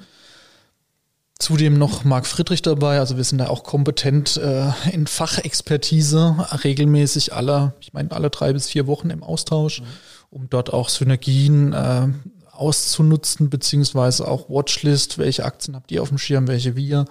Zudem 1.38 1.76
noch 1.76 2.04
Marc 2.04 2.26
Friedrich 2.26 2.62
dabei, 2.62 2.98
also 2.98 3.18
wir 3.18 3.24
sind 3.24 3.38
da 3.38 3.48
auch 3.48 3.62
kompetent 3.62 4.38
äh, 4.38 4.70
in 4.90 5.06
Fachexpertise, 5.06 6.34
regelmäßig 6.64 7.34
alle, 7.34 7.74
ich 7.80 7.92
meine 7.92 8.10
alle 8.12 8.30
drei 8.30 8.54
bis 8.54 8.68
vier 8.68 8.86
Wochen 8.86 9.10
im 9.10 9.22
Austausch, 9.22 9.82
mhm. 9.82 9.86
um 10.30 10.50
dort 10.50 10.72
auch 10.72 10.88
Synergien 10.88 11.74
äh, 11.74 12.08
auszunutzen, 12.52 13.50
beziehungsweise 13.50 14.26
auch 14.26 14.48
Watchlist, 14.48 15.18
welche 15.18 15.44
Aktien 15.44 15.76
habt 15.76 15.92
ihr 15.92 16.00
auf 16.00 16.08
dem 16.08 16.18
Schirm, 16.18 16.48
welche 16.48 16.74
wir 16.74 17.04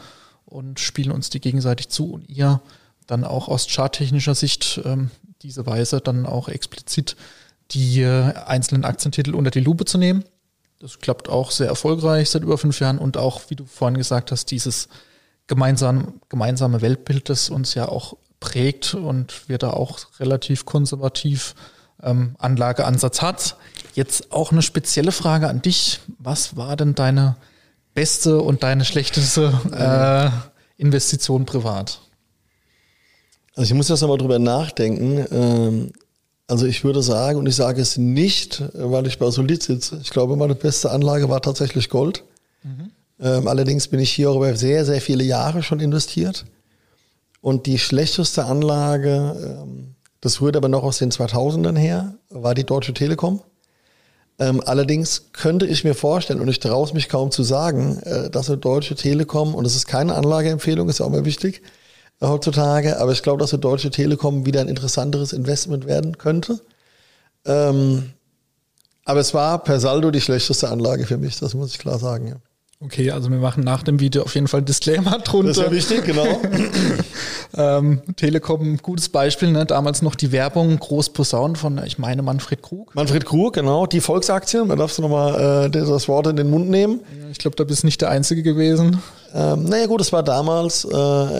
und 0.46 0.80
spielen 0.80 1.12
uns 1.12 1.30
die 1.30 1.40
gegenseitig 1.42 1.90
zu 1.90 2.12
und 2.12 2.28
ihr 2.28 2.62
dann 3.08 3.24
auch 3.24 3.48
aus 3.48 3.68
charttechnischer 3.68 4.34
Sicht 4.34 4.82
ähm, 4.86 5.12
diese 5.46 5.66
Weise 5.68 6.02
dann 6.02 6.25
auch 6.25 6.50
explizit 6.50 7.16
die 7.72 8.02
äh, 8.02 8.34
einzelnen 8.46 8.84
Aktientitel 8.84 9.36
unter 9.36 9.52
die 9.52 9.60
Lupe 9.60 9.86
zu 9.86 9.98
nehmen. 9.98 10.24
Das 10.80 11.00
klappt 11.00 11.30
auch 11.30 11.52
sehr 11.52 11.68
erfolgreich 11.68 12.30
seit 12.30 12.42
über 12.44 12.58
fünf 12.58 12.80
Jahren 12.80 12.98
und 12.98 13.16
auch, 13.16 13.42
wie 13.50 13.56
du 13.56 13.66
vorhin 13.66 13.98
gesagt 13.98 14.32
hast, 14.32 14.52
dieses 14.52 14.90
gemeinsame, 15.48 16.14
gemeinsame 16.30 16.82
Weltbild, 16.82 17.30
das 17.30 17.50
uns 17.50 17.75
ja 17.75 17.88
auch 17.88 18.18
prägt 18.40 18.96
und 18.96 19.48
wir 19.48 19.58
da 19.58 19.70
auch 19.70 20.00
relativ 20.20 20.66
konservativ 20.66 21.56
ähm, 22.02 22.36
Anlageansatz 22.40 23.22
hat. 23.22 23.56
Jetzt 23.94 24.32
auch 24.32 24.52
eine 24.52 24.64
spezielle 24.64 25.12
Frage 25.12 25.48
an 25.48 25.62
dich. 25.62 26.02
Was 26.18 26.58
war 26.58 26.75
denn 26.75 26.96
deine 26.96 27.38
beste 27.94 28.42
und 28.42 28.64
deine 28.64 28.84
schlechteste 28.84 29.54
äh, 29.72 30.82
Investition 30.82 31.46
privat? 31.46 32.02
Also 33.56 33.72
ich 33.72 33.78
muss 33.78 33.90
jetzt 33.90 34.02
nochmal 34.02 34.18
drüber 34.18 34.40
nachdenken. 34.40 35.26
Ähm, 35.32 35.92
also 36.48 36.66
ich 36.68 36.84
würde 36.84 37.02
sagen, 37.02 37.40
und 37.40 37.48
ich 37.48 37.56
sage 37.56 37.82
es 37.82 37.98
nicht, 37.98 38.64
weil 38.74 39.08
ich 39.08 39.18
bei 39.18 39.30
Solid 39.32 39.64
sitze. 39.64 40.00
Ich 40.04 40.12
glaube, 40.12 40.36
meine 40.36 40.56
beste 40.56 40.92
Anlage 40.92 41.30
war 41.30 41.42
tatsächlich 41.42 41.90
Gold. 41.90 42.24
Mhm. 42.64 42.92
Ähm, 43.20 43.48
allerdings 43.48 43.88
bin 43.88 44.00
ich 44.00 44.12
hier 44.12 44.30
auch 44.30 44.36
über 44.36 44.56
sehr, 44.56 44.86
sehr 44.86 45.02
viele 45.02 45.24
Jahre 45.24 45.64
schon 45.64 45.80
investiert. 45.80 46.46
Und 47.42 47.66
die 47.66 47.80
schlechteste 47.80 48.46
Anlage, 48.46 49.62
ähm, 49.64 49.96
das 50.22 50.42
rührt 50.42 50.58
aber 50.58 50.68
noch 50.68 50.84
aus 50.84 50.98
den 50.98 51.12
2000ern 51.12 51.78
her, 51.78 52.16
war 52.30 52.56
die 52.56 52.64
Deutsche 52.64 52.94
Telekom. 52.94 53.42
Ähm, 54.38 54.62
allerdings 54.66 55.32
könnte 55.32 55.66
ich 55.66 55.84
mir 55.84 55.94
vorstellen, 55.96 56.42
und 56.42 56.50
ich 56.50 56.60
traue 56.60 56.86
es 56.86 56.94
mich 56.94 57.08
kaum 57.08 57.32
zu 57.32 57.44
sagen, 57.44 58.00
äh, 58.00 58.30
dass 58.30 58.50
eine 58.50 58.58
Deutsche 58.58 58.96
Telekom, 58.96 59.56
und 59.56 59.66
es 59.66 59.76
ist 59.76 59.88
keine 59.88 60.14
Anlageempfehlung, 60.16 60.90
ist 60.90 61.00
ja 61.00 61.06
auch 61.06 61.12
mal 61.12 61.24
wichtig, 61.24 61.62
heutzutage. 62.22 63.00
Aber 63.00 63.12
ich 63.12 63.24
glaube, 63.24 63.39
dass 63.39 63.51
die 63.51 63.60
Deutsche 63.60 63.91
Telekom 63.91 64.45
wieder 64.45 64.62
ein 64.62 64.69
interessanteres 64.69 65.34
Investment 65.34 65.86
werden 65.86 66.17
könnte. 66.17 66.60
Ähm, 67.45 68.12
aber 69.05 69.19
es 69.19 69.34
war 69.34 69.63
per 69.63 69.79
Saldo 69.79 70.10
die 70.12 70.22
schlechteste 70.22 70.69
Anlage 70.69 71.05
für 71.05 71.17
mich, 71.17 71.39
das 71.39 71.53
muss 71.53 71.72
ich 71.72 71.77
klar 71.77 72.00
sagen. 72.00 72.27
Ja. 72.27 72.36
Okay, 72.81 73.12
also 73.12 73.29
wir 73.29 73.38
machen 73.38 73.63
nach 73.63 73.84
dem 73.84 74.00
Video 74.00 74.24
auf 74.24 74.36
jeden 74.36 74.48
Fall 74.48 74.62
Disclaimer 74.62 75.19
drunter. 75.24 75.50
Das 75.50 75.57
ist 75.57 75.63
ja 75.63 75.72
wichtig, 75.72 76.05
genau. 76.05 76.41
ähm, 77.57 78.01
Telekom, 78.15 78.77
gutes 78.77 79.10
Beispiel, 79.10 79.51
ne? 79.51 79.65
damals 79.65 80.01
noch 80.01 80.15
die 80.15 80.31
Werbung, 80.31 80.77
groß 80.77 81.10
Posaun 81.10 81.55
von, 81.55 81.81
ich 81.86 81.98
meine, 82.00 82.22
Manfred 82.22 82.62
Krug. 82.62 82.93
Manfred 82.93 83.25
Krug, 83.25 83.53
genau, 83.53 83.86
die 83.86 84.01
Volksaktie, 84.01 84.62
da 84.67 84.75
darfst 84.75 84.98
du 84.98 85.03
nochmal 85.03 85.65
äh, 85.65 85.69
das 85.69 86.07
Wort 86.07 86.27
in 86.27 86.36
den 86.36 86.50
Mund 86.50 86.69
nehmen. 86.69 87.00
Ich 87.31 87.38
glaube, 87.38 87.55
da 87.55 87.63
bist 87.63 87.84
du 87.84 87.88
nicht 87.88 88.01
der 88.01 88.10
Einzige 88.10 88.43
gewesen. 88.43 89.01
Ähm, 89.36 89.65
naja 89.65 89.88
gut, 89.88 90.00
es 90.00 90.13
war 90.13 90.24
damals 90.24 90.86
äh, 90.86 90.96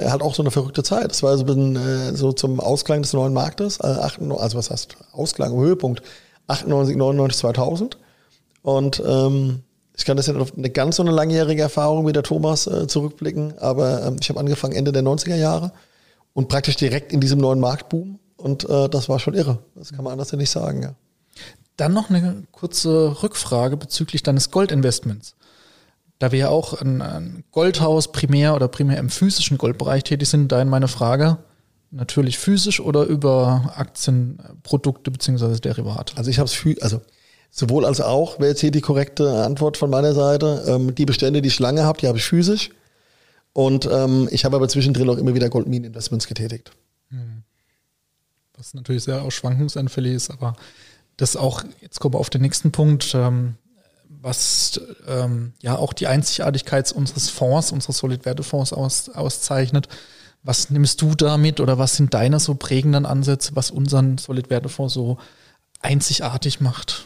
halt 0.10 0.22
auch 0.22 0.36
so 0.36 0.44
eine 0.44 0.52
verrückte 0.52 0.84
Zeit. 0.84 1.14
Es 1.14 1.24
war 1.24 1.38
so, 1.38 1.46
bisschen, 1.46 1.78
äh, 1.78 2.14
so 2.14 2.34
zum 2.34 2.60
Ausklang 2.60 3.02
des 3.02 3.14
neuen 3.14 3.32
Marktes, 3.32 3.80
äh, 3.80 3.88
98, 3.88 4.44
also 4.44 4.58
was 4.58 4.70
heißt 4.70 4.98
Ausklang, 5.14 5.56
Höhepunkt, 5.56 6.02
98, 6.48 6.98
99, 6.98 7.38
2000. 7.40 7.98
Und 8.64 9.02
ähm, 9.08 9.62
ich 9.96 10.04
kann 10.04 10.18
das 10.18 10.28
ja 10.28 10.36
auf 10.36 10.58
eine 10.58 10.70
ganz 10.70 10.98
so 10.98 11.04
eine 11.04 11.12
langjährige 11.12 11.62
Erfahrung 11.62 12.06
wie 12.06 12.12
der 12.12 12.24
Thomas 12.24 12.68
äh, 12.68 12.86
zurückblicken, 12.86 13.58
aber 13.60 14.04
ähm, 14.06 14.18
ich 14.20 14.28
habe 14.28 14.42
angefangen 14.42 14.75
Ende 14.75 14.92
der 14.92 15.04
90er 15.04 15.36
Jahre 15.36 15.72
und 16.34 16.50
praktisch 16.50 16.75
direkt 16.75 17.14
in 17.14 17.22
diesem 17.22 17.40
neuen 17.40 17.62
Marktboom 17.62 18.20
und 18.36 18.70
äh, 18.70 18.90
das 18.90 19.08
war 19.08 19.20
schon 19.20 19.36
irre. 19.36 19.60
Das 19.74 19.94
kann 19.94 20.04
man 20.04 20.12
anders 20.12 20.32
ja 20.32 20.38
nicht 20.38 20.52
sagen, 20.52 20.84
ja. 20.84 20.96
Dann 21.78 21.94
noch 21.94 22.10
eine 22.10 22.44
kurze 22.52 23.22
Rückfrage 23.24 23.78
bezüglich 23.78 24.24
deines 24.24 24.52
Goldinvestments. 24.52 25.36
Da 26.20 26.32
wir 26.32 26.40
ja 26.40 26.50
auch 26.50 26.80
ein, 26.82 27.02
ein 27.02 27.44
Goldhaus 27.52 28.12
primär 28.12 28.56
oder 28.56 28.68
primär 28.68 28.98
im 28.98 29.10
physischen 29.10 29.58
Goldbereich 29.58 30.04
tätig 30.04 30.30
sind, 30.30 30.52
da 30.52 30.62
in 30.62 30.70
meine 30.70 30.88
Frage, 30.88 31.38
natürlich 31.92 32.38
physisch 32.38 32.80
oder 32.80 33.04
über 33.04 33.74
Aktienprodukte 33.76 35.12
beziehungsweise 35.12 35.60
Derivate? 35.60 36.18
Also 36.18 36.30
ich 36.30 36.40
habe 36.40 36.50
es, 36.50 36.82
also 36.82 37.02
Sowohl 37.58 37.86
als 37.86 38.02
auch, 38.02 38.38
wäre 38.40 38.50
jetzt 38.50 38.60
hier 38.60 38.72
die 38.72 38.82
korrekte 38.82 39.46
Antwort 39.46 39.78
von 39.78 39.90
meiner 39.90 40.14
Seite. 40.14 40.66
Ähm, 40.68 40.94
die 40.94 41.06
Bestände, 41.06 41.42
die 41.42 41.48
ich 41.48 41.58
lange 41.58 41.84
habe, 41.84 41.98
die 41.98 42.08
habe 42.10 42.18
ich 42.18 42.26
physisch. 42.26 42.72
Und 43.54 43.88
ähm, 43.90 44.28
ich 44.30 44.44
habe 44.44 44.58
aber 44.58 44.68
zwischendrin 44.68 45.10
auch 45.10 45.18
immer 45.18 45.36
wieder 45.36 45.48
Goldminen-Investments 45.48 46.28
getätigt. 46.28 46.72
Hm. 47.12 47.44
Was 48.58 48.74
natürlich 48.74 49.06
sehr 49.06 49.22
auch 49.22 49.32
schwankungsanfällig 49.32 50.16
ist, 50.16 50.32
aber 50.32 50.58
das 51.16 51.38
auch, 51.38 51.64
jetzt 51.80 52.02
kommen 52.02 52.16
wir 52.16 52.20
auf 52.20 52.30
den 52.30 52.42
nächsten 52.42 52.74
Punkt, 52.74 53.16
ähm, 53.16 53.56
was 54.25 54.82
ähm, 55.08 55.53
ja 55.62 55.77
auch 55.77 55.94
die 55.94 56.08
Einzigartigkeit 56.08 56.91
unseres 56.91 57.29
Fonds, 57.29 57.72
unseres 57.72 58.00
Solid-Werte-Fonds 58.00 58.74
aus, 58.74 59.10
auszeichnet. 59.10 59.88
Was 60.41 60.72
nimmst 60.72 61.01
du 61.03 61.13
damit 61.13 61.60
oder 61.60 61.77
was 61.77 61.96
sind 61.96 62.13
deine 62.15 62.39
so 62.39 62.55
prägenden 62.55 63.05
Ansätze, 63.05 63.51
was 63.55 63.70
unseren 63.70 64.17
Solid-Werte-Fonds 64.17 64.96
so 64.96 65.17
einzigartig 65.79 66.60
macht? 66.60 67.05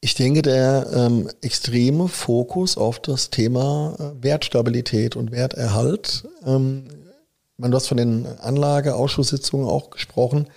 Ich 0.00 0.14
denke, 0.14 0.42
der 0.42 0.88
ähm, 0.92 1.30
extreme 1.40 2.08
Fokus 2.08 2.76
auf 2.76 2.98
das 2.98 3.30
Thema 3.30 3.96
äh, 3.98 4.24
Wertstabilität 4.24 5.14
und 5.14 5.30
Werterhalt, 5.30 6.28
ähm, 6.44 6.88
man, 7.58 7.70
du 7.70 7.76
hast 7.76 7.86
von 7.86 7.96
den 7.96 8.26
Anlageausschusssitzungen 8.26 9.68
auch 9.68 9.90
gesprochen, 9.90 10.48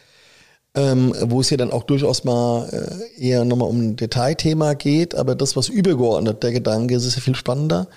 ähm, 0.75 1.13
wo 1.23 1.41
es 1.41 1.49
ja 1.49 1.57
dann 1.57 1.71
auch 1.71 1.83
durchaus 1.83 2.23
mal 2.23 2.69
äh, 2.69 3.21
eher 3.21 3.45
nochmal 3.45 3.69
um 3.69 3.79
ein 3.79 3.95
Detailthema 3.95 4.73
geht, 4.73 5.15
aber 5.15 5.35
das, 5.35 5.55
was 5.55 5.69
übergeordnet 5.69 6.43
der 6.43 6.51
Gedanke 6.51 6.95
ist, 6.95 7.05
ist 7.05 7.15
ja 7.15 7.21
viel 7.21 7.35
spannender. 7.35 7.87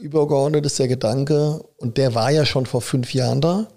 Übergeordnet 0.00 0.64
ist 0.66 0.78
der 0.78 0.88
Gedanke, 0.88 1.64
und 1.78 1.96
der 1.96 2.14
war 2.14 2.30
ja 2.30 2.44
schon 2.44 2.66
vor 2.66 2.80
fünf 2.80 3.12
Jahren 3.14 3.40
da, 3.40 3.68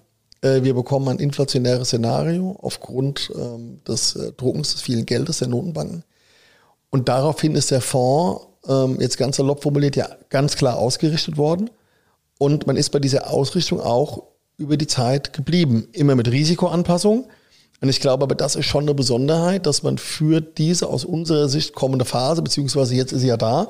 äh, 0.43 0.63
wir 0.63 0.73
bekommen 0.73 1.07
ein 1.07 1.19
inflationäres 1.19 1.87
Szenario 1.87 2.57
aufgrund 2.61 3.31
ähm, 3.35 3.79
des 3.87 4.15
äh, 4.15 4.31
Druckens 4.33 4.73
des 4.73 4.81
vielen 4.81 5.05
Geldes 5.05 5.39
der 5.39 5.47
Notenbanken. 5.47 6.03
Und 6.89 7.09
daraufhin 7.09 7.55
ist 7.55 7.71
der 7.71 7.81
Fonds, 7.81 8.45
ähm, 8.67 8.97
jetzt 8.99 9.17
ganz 9.17 9.37
salopp 9.37 9.63
formuliert, 9.63 9.95
ja 9.95 10.09
ganz 10.29 10.55
klar 10.55 10.77
ausgerichtet 10.77 11.37
worden. 11.37 11.69
Und 12.37 12.67
man 12.67 12.75
ist 12.75 12.89
bei 12.89 12.99
dieser 12.99 13.31
Ausrichtung 13.31 13.79
auch 13.79 14.23
über 14.57 14.77
die 14.77 14.87
Zeit 14.87 15.33
geblieben. 15.33 15.87
Immer 15.93 16.15
mit 16.15 16.29
Risikoanpassung. 16.29 17.25
Und 17.83 17.89
ich 17.89 17.99
glaube 17.99 18.23
aber, 18.23 18.33
das 18.33 18.55
ist 18.55 18.65
schon 18.65 18.85
eine 18.85 18.93
Besonderheit, 18.93 19.65
dass 19.65 19.83
man 19.83 19.97
für 19.97 20.39
diese 20.39 20.87
aus 20.87 21.03
unserer 21.03 21.49
Sicht 21.49 21.75
kommende 21.75 22.05
Phase, 22.05 22.41
beziehungsweise 22.41 22.95
jetzt 22.95 23.11
ist 23.11 23.19
sie 23.19 23.27
ja 23.27 23.35
da, 23.35 23.67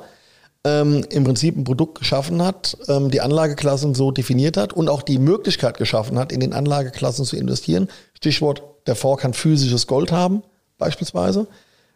ähm, 0.62 1.04
im 1.10 1.24
Prinzip 1.24 1.56
ein 1.56 1.64
Produkt 1.64 1.98
geschaffen 1.98 2.40
hat, 2.40 2.76
ähm, 2.86 3.10
die 3.10 3.20
Anlageklassen 3.20 3.92
so 3.96 4.12
definiert 4.12 4.56
hat 4.56 4.72
und 4.72 4.88
auch 4.88 5.02
die 5.02 5.18
Möglichkeit 5.18 5.78
geschaffen 5.78 6.16
hat, 6.16 6.30
in 6.30 6.38
den 6.38 6.52
Anlageklassen 6.52 7.24
zu 7.24 7.36
investieren. 7.36 7.88
Stichwort, 8.16 8.62
der 8.86 8.94
Fonds 8.94 9.20
kann 9.20 9.34
physisches 9.34 9.88
Gold 9.88 10.12
haben, 10.12 10.44
beispielsweise. 10.78 11.48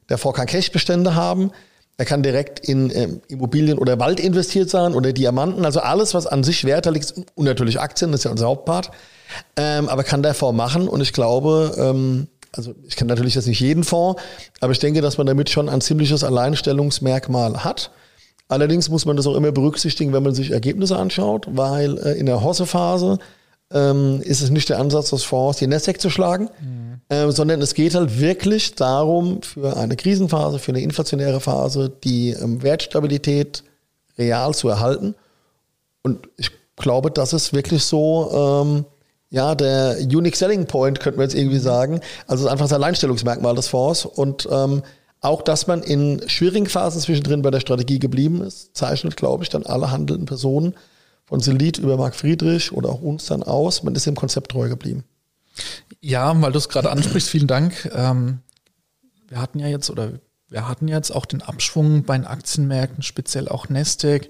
Der 0.09 0.19
Fonds 0.19 0.39
kann 0.39 0.49
Cashbestände 0.49 1.15
haben. 1.15 1.53
Er 1.99 2.05
kann 2.05 2.25
direkt 2.25 2.69
in 2.69 2.91
ähm, 2.97 3.21
Immobilien 3.29 3.79
oder 3.79 4.01
Wald 4.01 4.19
investiert 4.19 4.71
sein 4.71 4.95
oder 4.95 5.13
Diamanten. 5.13 5.65
Also 5.65 5.79
alles, 5.79 6.15
was 6.15 6.27
an 6.27 6.43
sich 6.43 6.65
werter 6.65 6.91
liegt 6.91 7.15
und 7.37 7.45
natürlich 7.45 7.79
Aktien, 7.79 8.11
das 8.11 8.23
ist 8.23 8.25
ja 8.25 8.33
unser 8.33 8.47
Hauptpart. 8.47 8.91
Ähm, 9.57 9.89
aber 9.89 10.05
kann 10.05 10.23
der 10.23 10.35
Fonds 10.35 10.57
machen. 10.57 10.89
Und 10.89 11.01
ich 11.01 11.13
glaube, 11.13 11.75
ähm, 11.79 12.29
also 12.53 12.75
ich 12.87 12.97
kenne 12.97 13.09
natürlich 13.09 13.35
jetzt 13.35 13.47
nicht 13.47 13.61
jeden 13.61 13.85
Fonds, 13.85 14.21
aber 14.61 14.73
ich 14.73 14.79
denke, 14.79 15.01
dass 15.01 15.19
man 15.19 15.27
damit 15.27 15.51
schon 15.51 15.69
ein 15.69 15.81
ziemliches 15.81 16.25
Alleinstellungsmerkmal 16.25 17.65
hat. 17.65 17.91
Allerdings 18.49 18.89
muss 18.89 19.05
man 19.05 19.17
das 19.17 19.27
auch 19.27 19.37
immer 19.37 19.53
berücksichtigen, 19.53 20.13
wenn 20.13 20.23
man 20.23 20.35
sich 20.35 20.51
Ergebnisse 20.51 20.97
anschaut, 20.97 21.47
weil 21.51 21.99
äh, 21.99 22.19
in 22.19 22.27
der 22.27 22.43
Hosse-Phase 22.43 23.19
ähm, 23.71 24.23
ist 24.23 24.41
es 24.41 24.51
nicht 24.51 24.71
der 24.71 24.79
Ansatz 24.79 25.11
des 25.11 25.25
Fonds, 25.25 25.59
die 25.59 25.67
Nasdaq 25.67 26.01
zu 26.01 26.09
schlagen, 26.09 26.49
mhm. 26.61 27.01
äh, 27.11 27.31
sondern 27.31 27.61
es 27.61 27.75
geht 27.75 27.95
halt 27.95 28.19
wirklich 28.19 28.75
darum, 28.75 29.43
für 29.43 29.77
eine 29.77 29.97
Krisenphase, 29.97 30.59
für 30.59 30.73
eine 30.73 30.81
inflationäre 30.81 31.41
Phase, 31.41 31.93
die 32.03 32.31
ähm, 32.31 32.63
Wertstabilität 32.63 33.65
real 34.17 34.55
zu 34.55 34.71
erhalten. 34.71 35.15
Und 36.03 36.29
ich 36.39 36.51
glaube, 36.77 37.11
das 37.11 37.35
ist 37.35 37.53
wirklich 37.53 37.85
so, 37.85 38.65
ähm, 38.65 38.85
ja, 39.31 39.55
der 39.55 39.99
Unique 40.01 40.37
Selling 40.37 40.67
Point, 40.67 41.01
könnte 41.01 41.19
man 41.19 41.29
jetzt 41.29 41.37
irgendwie 41.37 41.59
sagen. 41.59 42.01
Also 42.27 42.49
einfach 42.49 42.65
das 42.65 42.73
Alleinstellungsmerkmal 42.73 43.55
des 43.55 43.69
Fonds. 43.69 44.07
Und 44.07 44.49
ähm, 44.51 44.83
auch, 45.21 45.43
dass 45.43 45.67
man 45.67 45.83
in 45.83 46.23
schwierigen 46.29 46.67
Phasen 46.67 47.01
zwischendrin 47.01 47.43
bei 47.43 47.51
der 47.51 47.61
Strategie 47.61 47.99
geblieben 47.99 48.41
ist, 48.43 48.77
zeichnet, 48.77 49.17
glaube 49.17 49.43
ich, 49.43 49.51
dann 49.51 49.67
alle 49.67 49.91
handelnden 49.91 50.27
Personen 50.27 50.75
von 51.27 51.41
Selit 51.41 51.79
über 51.79 51.97
Marc 51.99 52.15
Friedrich 52.15 52.73
oder 52.73 52.89
auch 52.89 53.03
uns 53.03 53.27
dann 53.27 53.43
aus. 53.43 53.83
Man 53.83 53.95
ist 53.95 54.07
dem 54.07 54.15
Konzept 54.15 54.51
treu 54.51 54.69
geblieben. 54.69 55.05
Ja, 56.01 56.41
weil 56.41 56.53
du 56.53 56.59
es 56.59 56.69
gerade 56.69 56.91
ansprichst, 56.91 57.29
vielen 57.29 57.49
Dank. 57.49 57.91
Ähm, 57.95 58.39
wir 59.27 59.43
hatten 59.43 59.59
ja 59.59 59.67
jetzt 59.67 59.91
oder 59.91 60.13
wir 60.49 60.67
hatten 60.67 60.89
jetzt 60.89 61.11
auch 61.11 61.27
den 61.27 61.43
Abschwung 61.43 62.05
bei 62.05 62.17
den 62.17 62.27
Aktienmärkten, 62.27 63.03
speziell 63.03 63.49
auch 63.49 63.69
Nasdaq. 63.69 64.29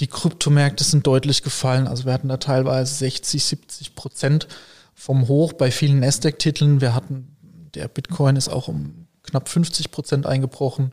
Die 0.00 0.06
Kryptomärkte 0.06 0.84
sind 0.84 1.06
deutlich 1.06 1.42
gefallen. 1.42 1.86
Also 1.86 2.04
wir 2.04 2.12
hatten 2.12 2.28
da 2.28 2.36
teilweise 2.36 2.94
60, 2.94 3.44
70 3.44 3.94
Prozent 3.94 4.48
vom 4.94 5.28
Hoch 5.28 5.52
bei 5.52 5.70
vielen 5.70 6.00
Nasdaq-Titeln. 6.00 6.80
Wir 6.80 6.94
hatten, 6.94 7.36
der 7.74 7.88
Bitcoin 7.88 8.36
ist 8.36 8.48
auch 8.48 8.68
um 8.68 9.06
knapp 9.22 9.48
50 9.48 9.90
Prozent 9.90 10.26
eingebrochen. 10.26 10.92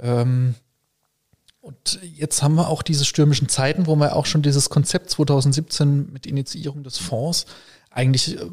Ähm, 0.00 0.54
und 1.60 1.98
jetzt 2.02 2.42
haben 2.42 2.56
wir 2.56 2.68
auch 2.68 2.82
diese 2.82 3.06
stürmischen 3.06 3.48
Zeiten, 3.48 3.86
wo 3.86 3.96
wir 3.96 4.16
auch 4.16 4.26
schon 4.26 4.42
dieses 4.42 4.68
Konzept 4.68 5.08
2017 5.10 6.12
mit 6.12 6.26
Initiierung 6.26 6.82
des 6.82 6.98
Fonds 6.98 7.46
eigentlich 7.90 8.38
äh, 8.38 8.46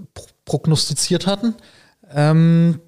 prognostiziert 0.45 1.27
hatten. 1.27 1.55
Ähm, 2.09 2.79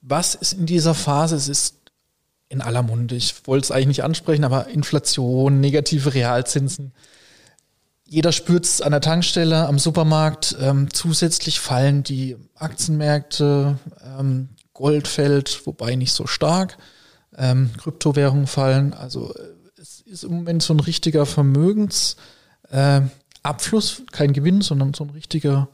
was 0.00 0.34
ist 0.34 0.54
in 0.54 0.66
dieser 0.66 0.94
Phase? 0.94 1.36
Es 1.36 1.48
ist 1.48 1.77
in 2.48 2.60
aller 2.60 2.82
Munde. 2.82 3.14
Ich 3.14 3.46
wollte 3.46 3.64
es 3.64 3.70
eigentlich 3.70 3.88
nicht 3.88 4.04
ansprechen, 4.04 4.44
aber 4.44 4.68
Inflation, 4.68 5.60
negative 5.60 6.14
Realzinsen. 6.14 6.92
Jeder 8.04 8.32
spürt 8.32 8.64
es 8.64 8.80
an 8.80 8.92
der 8.92 9.02
Tankstelle, 9.02 9.66
am 9.66 9.78
Supermarkt. 9.78 10.56
Ähm, 10.60 10.88
zusätzlich 10.92 11.60
fallen 11.60 12.02
die 12.02 12.36
Aktienmärkte, 12.54 13.78
ähm, 14.18 14.48
Gold 14.72 15.08
fällt, 15.08 15.66
wobei 15.66 15.94
nicht 15.94 16.12
so 16.12 16.26
stark 16.26 16.78
ähm, 17.36 17.70
Kryptowährungen 17.76 18.46
fallen. 18.46 18.94
Also 18.94 19.34
äh, 19.34 19.40
es 19.76 20.00
ist 20.00 20.24
im 20.24 20.32
Moment 20.32 20.62
so 20.62 20.72
ein 20.72 20.80
richtiger 20.80 21.26
Vermögensabfluss, 21.26 22.16
äh, 22.72 24.04
kein 24.10 24.32
Gewinn, 24.32 24.62
sondern 24.62 24.94
so 24.94 25.04
ein 25.04 25.10
richtiger, 25.10 25.68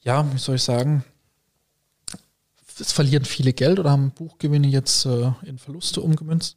ja, 0.00 0.24
wie 0.32 0.38
soll 0.38 0.56
ich 0.56 0.62
sagen, 0.62 1.04
es 2.78 2.92
verlieren 2.92 3.24
viele 3.24 3.52
Geld 3.52 3.78
oder 3.78 3.90
haben 3.90 4.10
Buchgewinne 4.10 4.68
jetzt 4.68 5.06
äh, 5.06 5.32
in 5.44 5.58
Verluste 5.58 6.00
umgemünzt. 6.00 6.56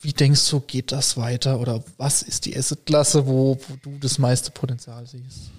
Wie 0.00 0.12
denkst 0.12 0.50
du, 0.50 0.60
geht 0.60 0.92
das 0.92 1.16
weiter 1.16 1.60
oder 1.60 1.82
was 1.96 2.22
ist 2.22 2.44
die 2.44 2.56
Assetklasse, 2.56 3.26
wo, 3.26 3.56
wo 3.68 3.76
du 3.82 3.98
das 4.00 4.18
meiste 4.18 4.50
Potenzial 4.50 5.06
siehst? 5.06 5.50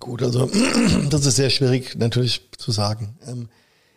Gut, 0.00 0.22
also 0.22 0.50
das 1.10 1.26
ist 1.26 1.36
sehr 1.36 1.50
schwierig 1.50 1.96
natürlich 1.96 2.48
zu 2.58 2.72
sagen. 2.72 3.16
Ähm, 3.26 3.48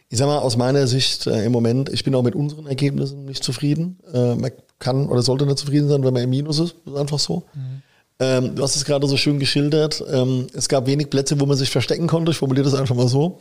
ich 0.10 0.20
sag 0.20 0.28
mal, 0.28 0.38
aus 0.38 0.56
meiner 0.56 0.86
Sicht 0.88 1.26
äh, 1.26 1.46
im 1.46 1.52
Moment, 1.52 1.90
ich 1.90 2.04
bin 2.04 2.14
auch 2.14 2.22
mit 2.22 2.36
unseren 2.36 2.68
Ergebnissen 2.68 3.26
nicht 3.26 3.44
zufrieden. 3.44 3.98
Äh, 4.14 4.36
man 4.36 4.52
kann 4.78 5.08
oder 5.08 5.24
sollte 5.24 5.46
nicht 5.46 5.58
zufrieden 5.58 5.90
sein, 5.90 6.04
wenn 6.04 6.14
man 6.14 6.24
im 6.24 6.30
Minus 6.30 6.60
ist. 6.60 6.76
Das 6.86 6.94
ist 6.94 7.00
einfach 7.00 7.20
so. 7.20 7.46
Mhm. 7.54 7.82
Ähm, 8.20 8.56
du 8.56 8.64
hast 8.64 8.76
es 8.76 8.86
gerade 8.86 9.08
so 9.08 9.18
schön 9.18 9.40
geschildert. 9.40 10.04
Ähm, 10.10 10.48
es 10.54 10.70
gab 10.70 10.86
wenig 10.86 11.10
Plätze, 11.10 11.40
wo 11.40 11.46
man 11.46 11.58
sich 11.58 11.70
verstecken 11.70 12.08
konnte. 12.08 12.32
Ich 12.32 12.38
formuliere 12.38 12.66
das 12.66 12.80
einfach 12.80 12.96
mal 12.96 13.08
so. 13.08 13.40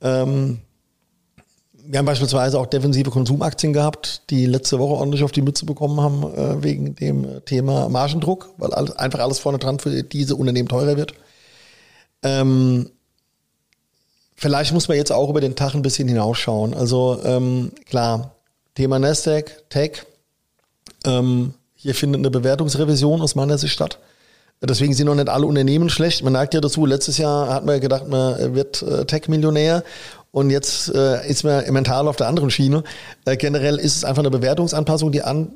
Ähm, 0.00 0.60
wir 1.84 1.98
haben 1.98 2.06
beispielsweise 2.06 2.58
auch 2.58 2.66
defensive 2.66 3.10
Konsumaktien 3.10 3.72
gehabt, 3.72 4.22
die 4.30 4.46
letzte 4.46 4.78
Woche 4.78 4.94
ordentlich 4.94 5.24
auf 5.24 5.32
die 5.32 5.42
Mütze 5.42 5.66
bekommen 5.66 6.00
haben 6.00 6.22
äh, 6.22 6.62
wegen 6.62 6.94
dem 6.94 7.44
Thema 7.44 7.88
Margendruck, 7.88 8.50
weil 8.58 8.72
alles, 8.72 8.96
einfach 8.96 9.20
alles 9.20 9.38
vorne 9.38 9.58
dran 9.58 9.78
für 9.78 10.02
diese 10.02 10.36
Unternehmen 10.36 10.68
teurer 10.68 10.96
wird. 10.96 11.14
Ähm, 12.22 12.90
vielleicht 14.36 14.72
muss 14.72 14.88
man 14.88 14.96
jetzt 14.96 15.12
auch 15.12 15.28
über 15.28 15.40
den 15.40 15.56
Tag 15.56 15.74
ein 15.74 15.82
bisschen 15.82 16.08
hinausschauen. 16.08 16.74
Also 16.74 17.18
ähm, 17.24 17.72
klar, 17.86 18.36
Thema 18.74 18.98
Nasdaq, 18.98 19.68
Tech, 19.68 20.04
ähm, 21.04 21.54
hier 21.74 21.94
findet 21.94 22.20
eine 22.20 22.30
Bewertungsrevision 22.30 23.20
aus 23.20 23.34
meiner 23.34 23.58
Sicht 23.58 23.72
statt. 23.72 23.98
Deswegen 24.64 24.94
sind 24.94 25.06
noch 25.06 25.16
nicht 25.16 25.28
alle 25.28 25.46
Unternehmen 25.46 25.90
schlecht. 25.90 26.22
Man 26.22 26.34
neigt 26.34 26.54
ja 26.54 26.60
dazu, 26.60 26.86
letztes 26.86 27.18
Jahr 27.18 27.52
hat 27.52 27.66
man 27.66 27.80
gedacht, 27.80 28.06
man 28.06 28.54
wird 28.54 28.80
äh, 28.82 29.04
Tech-Millionär 29.04 29.82
und 30.32 30.50
jetzt 30.50 30.92
äh, 30.92 31.28
ist 31.28 31.44
man 31.44 31.64
mental 31.72 32.08
auf 32.08 32.16
der 32.16 32.26
anderen 32.26 32.50
Schiene. 32.50 32.82
Äh, 33.24 33.36
generell 33.36 33.76
ist 33.76 33.96
es 33.96 34.04
einfach 34.04 34.22
eine 34.22 34.30
Bewertungsanpassung, 34.30 35.12
die 35.12 35.22
an 35.22 35.52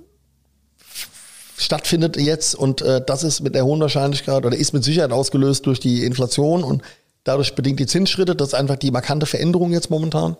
stattfindet 1.56 2.18
jetzt 2.18 2.54
und 2.54 2.82
äh, 2.82 3.00
das 3.04 3.24
ist 3.24 3.40
mit 3.40 3.54
der 3.54 3.64
hohen 3.64 3.80
Wahrscheinlichkeit 3.80 4.44
oder 4.44 4.56
ist 4.56 4.74
mit 4.74 4.84
Sicherheit 4.84 5.12
ausgelöst 5.12 5.64
durch 5.64 5.80
die 5.80 6.04
Inflation 6.04 6.62
und 6.62 6.82
dadurch 7.24 7.54
bedingt 7.54 7.80
die 7.80 7.86
Zinsschritte. 7.86 8.36
Das 8.36 8.48
ist 8.48 8.54
einfach 8.54 8.76
die 8.76 8.90
markante 8.90 9.24
Veränderung 9.24 9.72
jetzt 9.72 9.90
momentan. 9.90 10.36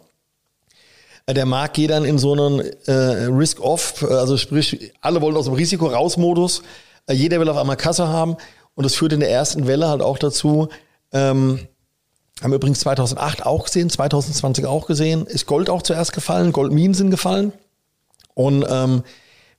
Äh, 1.25 1.33
der 1.33 1.47
Markt 1.47 1.75
geht 1.75 1.90
dann 1.90 2.05
in 2.05 2.19
so 2.19 2.33
einen 2.33 2.61
äh, 2.87 2.93
Risk-Off, 2.93 4.05
also 4.05 4.37
sprich, 4.37 4.93
alle 5.00 5.23
wollen 5.23 5.37
aus 5.37 5.47
dem 5.47 5.55
Risiko 5.55 5.87
raus-Modus. 5.87 6.62
Äh, 7.07 7.14
jeder 7.14 7.40
will 7.40 7.49
auf 7.49 7.57
einmal 7.57 7.76
Kasse 7.76 8.09
haben 8.09 8.37
und 8.75 8.85
das 8.85 8.95
führt 8.95 9.14
in 9.14 9.21
der 9.21 9.31
ersten 9.31 9.66
Welle 9.66 9.88
halt 9.88 10.02
auch 10.02 10.19
dazu, 10.19 10.69
ähm, 11.12 11.61
haben 12.43 12.50
wir 12.50 12.57
übrigens 12.57 12.81
2008 12.81 13.47
auch 13.47 13.64
gesehen, 13.64 13.88
2020 13.88 14.66
auch 14.66 14.87
gesehen. 14.87 15.26
Ist 15.26 15.47
Gold 15.47 15.71
auch 15.71 15.83
zuerst 15.83 16.12
gefallen, 16.12 16.52
Goldminen 16.52 16.95
sind 16.95 17.11
gefallen. 17.11 17.52
Und 18.35 18.66
ähm, 18.69 19.02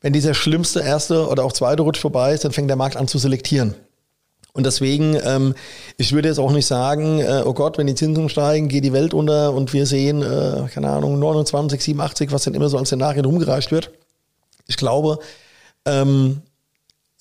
wenn 0.01 0.13
dieser 0.13 0.33
schlimmste 0.33 0.81
erste 0.81 1.27
oder 1.27 1.43
auch 1.43 1.53
zweite 1.53 1.81
Rutsch 1.81 1.99
vorbei 1.99 2.33
ist, 2.33 2.45
dann 2.45 2.51
fängt 2.51 2.69
der 2.69 2.77
Markt 2.77 2.97
an 2.97 3.07
zu 3.07 3.17
selektieren. 3.17 3.75
Und 4.53 4.65
deswegen, 4.65 5.15
ähm, 5.23 5.53
ich 5.97 6.13
würde 6.13 6.29
jetzt 6.29 6.39
auch 6.39 6.51
nicht 6.51 6.65
sagen, 6.65 7.19
äh, 7.19 7.43
oh 7.45 7.53
Gott, 7.53 7.77
wenn 7.77 7.87
die 7.87 7.95
Zinsen 7.95 8.29
steigen, 8.29 8.69
geht 8.69 8.83
die 8.83 8.93
Welt 8.93 9.13
unter 9.13 9.53
und 9.53 9.73
wir 9.73 9.85
sehen, 9.85 10.21
äh, 10.21 10.67
keine 10.73 10.89
Ahnung, 10.89 11.19
29, 11.19 11.81
87, 11.81 12.31
was 12.31 12.43
dann 12.43 12.55
immer 12.55 12.69
so 12.69 12.77
als 12.77 12.89
Szenarien 12.89 13.25
rumgereicht 13.25 13.71
wird. 13.71 13.91
Ich 14.67 14.77
glaube, 14.77 15.19
ähm, 15.85 16.41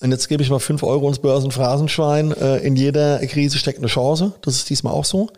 und 0.01 0.11
jetzt 0.11 0.29
gebe 0.29 0.43
ich 0.43 0.49
mal 0.49 0.59
fünf 0.59 0.83
Euro 0.83 1.07
ins 1.07 1.19
Börsenphrasenschwein, 1.19 2.31
äh, 2.31 2.57
in 2.57 2.75
jeder 2.75 3.19
Krise 3.27 3.57
steckt 3.57 3.79
eine 3.79 3.87
Chance. 3.87 4.33
Das 4.41 4.55
ist 4.55 4.69
diesmal 4.69 4.93
auch 4.93 5.05
so. 5.05 5.29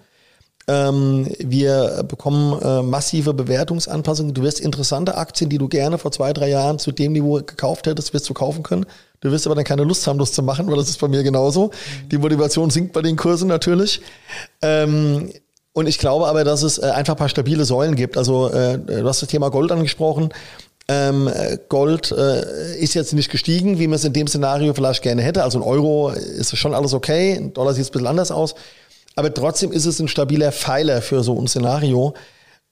Ähm, 0.70 1.28
wir 1.40 2.06
bekommen 2.08 2.62
äh, 2.62 2.84
massive 2.84 3.34
Bewertungsanpassungen. 3.34 4.36
Du 4.36 4.44
wirst 4.44 4.60
interessante 4.60 5.18
Aktien, 5.18 5.50
die 5.50 5.58
du 5.58 5.68
gerne 5.68 5.98
vor 5.98 6.12
zwei, 6.12 6.32
drei 6.32 6.50
Jahren 6.50 6.78
zu 6.78 6.92
dem 6.92 7.14
Niveau 7.14 7.38
gekauft 7.38 7.88
hättest, 7.88 8.14
wirst 8.14 8.30
du 8.30 8.36
kaufen 8.36 8.62
können. 8.62 8.86
Du 9.22 9.32
wirst 9.32 9.48
aber 9.48 9.56
dann 9.56 9.64
keine 9.64 9.84
Lust 9.84 10.06
haben, 10.06 10.20
das 10.20 10.32
zu 10.32 10.44
machen, 10.44 10.68
weil 10.68 10.78
das 10.78 10.88
ist 10.88 11.00
bei 11.00 11.08
mir 11.08 11.24
genauso. 11.24 11.72
Die 12.12 12.20
Motivation 12.20 12.70
sinkt 12.70 12.94
bei 12.94 13.02
den 13.02 13.16
Kursen 13.16 13.48
natürlich. 13.48 14.02
Ähm, 14.62 15.32
und 15.74 15.88
ich 15.88 15.98
glaube 15.98 16.28
aber, 16.28 16.44
dass 16.44 16.62
es 16.62 16.78
äh, 16.78 16.86
einfach 16.86 17.16
ein 17.16 17.18
paar 17.18 17.30
stabile 17.30 17.66
Säulen 17.66 17.96
gibt. 17.96 18.16
Also 18.16 18.52
äh, 18.52 18.78
du 18.78 19.08
hast 19.08 19.24
das 19.24 19.30
Thema 19.30 19.50
Gold 19.50 19.72
angesprochen. 19.72 20.30
Ähm, 20.88 21.30
Gold 21.70 22.12
ist 22.12 22.96
jetzt 22.96 23.14
nicht 23.14 23.30
gestiegen, 23.30 23.78
wie 23.78 23.88
man 23.88 23.98
es 23.98 24.06
in 24.06 24.14
dem 24.14 24.28
Szenario 24.28 24.74
vielleicht 24.74 25.04
gerne 25.04 25.22
hätte. 25.22 25.44
Also 25.44 25.60
ein 25.60 25.64
Euro 25.64 26.10
ist 26.10 26.56
schon 26.58 26.74
alles 26.74 26.94
okay, 26.94 27.34
ein 27.34 27.54
Dollar 27.54 27.74
sieht 27.74 27.84
es 27.84 27.90
ein 27.90 27.94
bisschen 27.94 28.08
anders 28.08 28.32
aus. 28.32 28.56
Aber 29.16 29.34
trotzdem 29.34 29.72
ist 29.72 29.86
es 29.86 30.00
ein 30.00 30.08
stabiler 30.08 30.52
Pfeiler 30.52 31.02
für 31.02 31.24
so 31.24 31.40
ein 31.40 31.48
Szenario. 31.48 32.14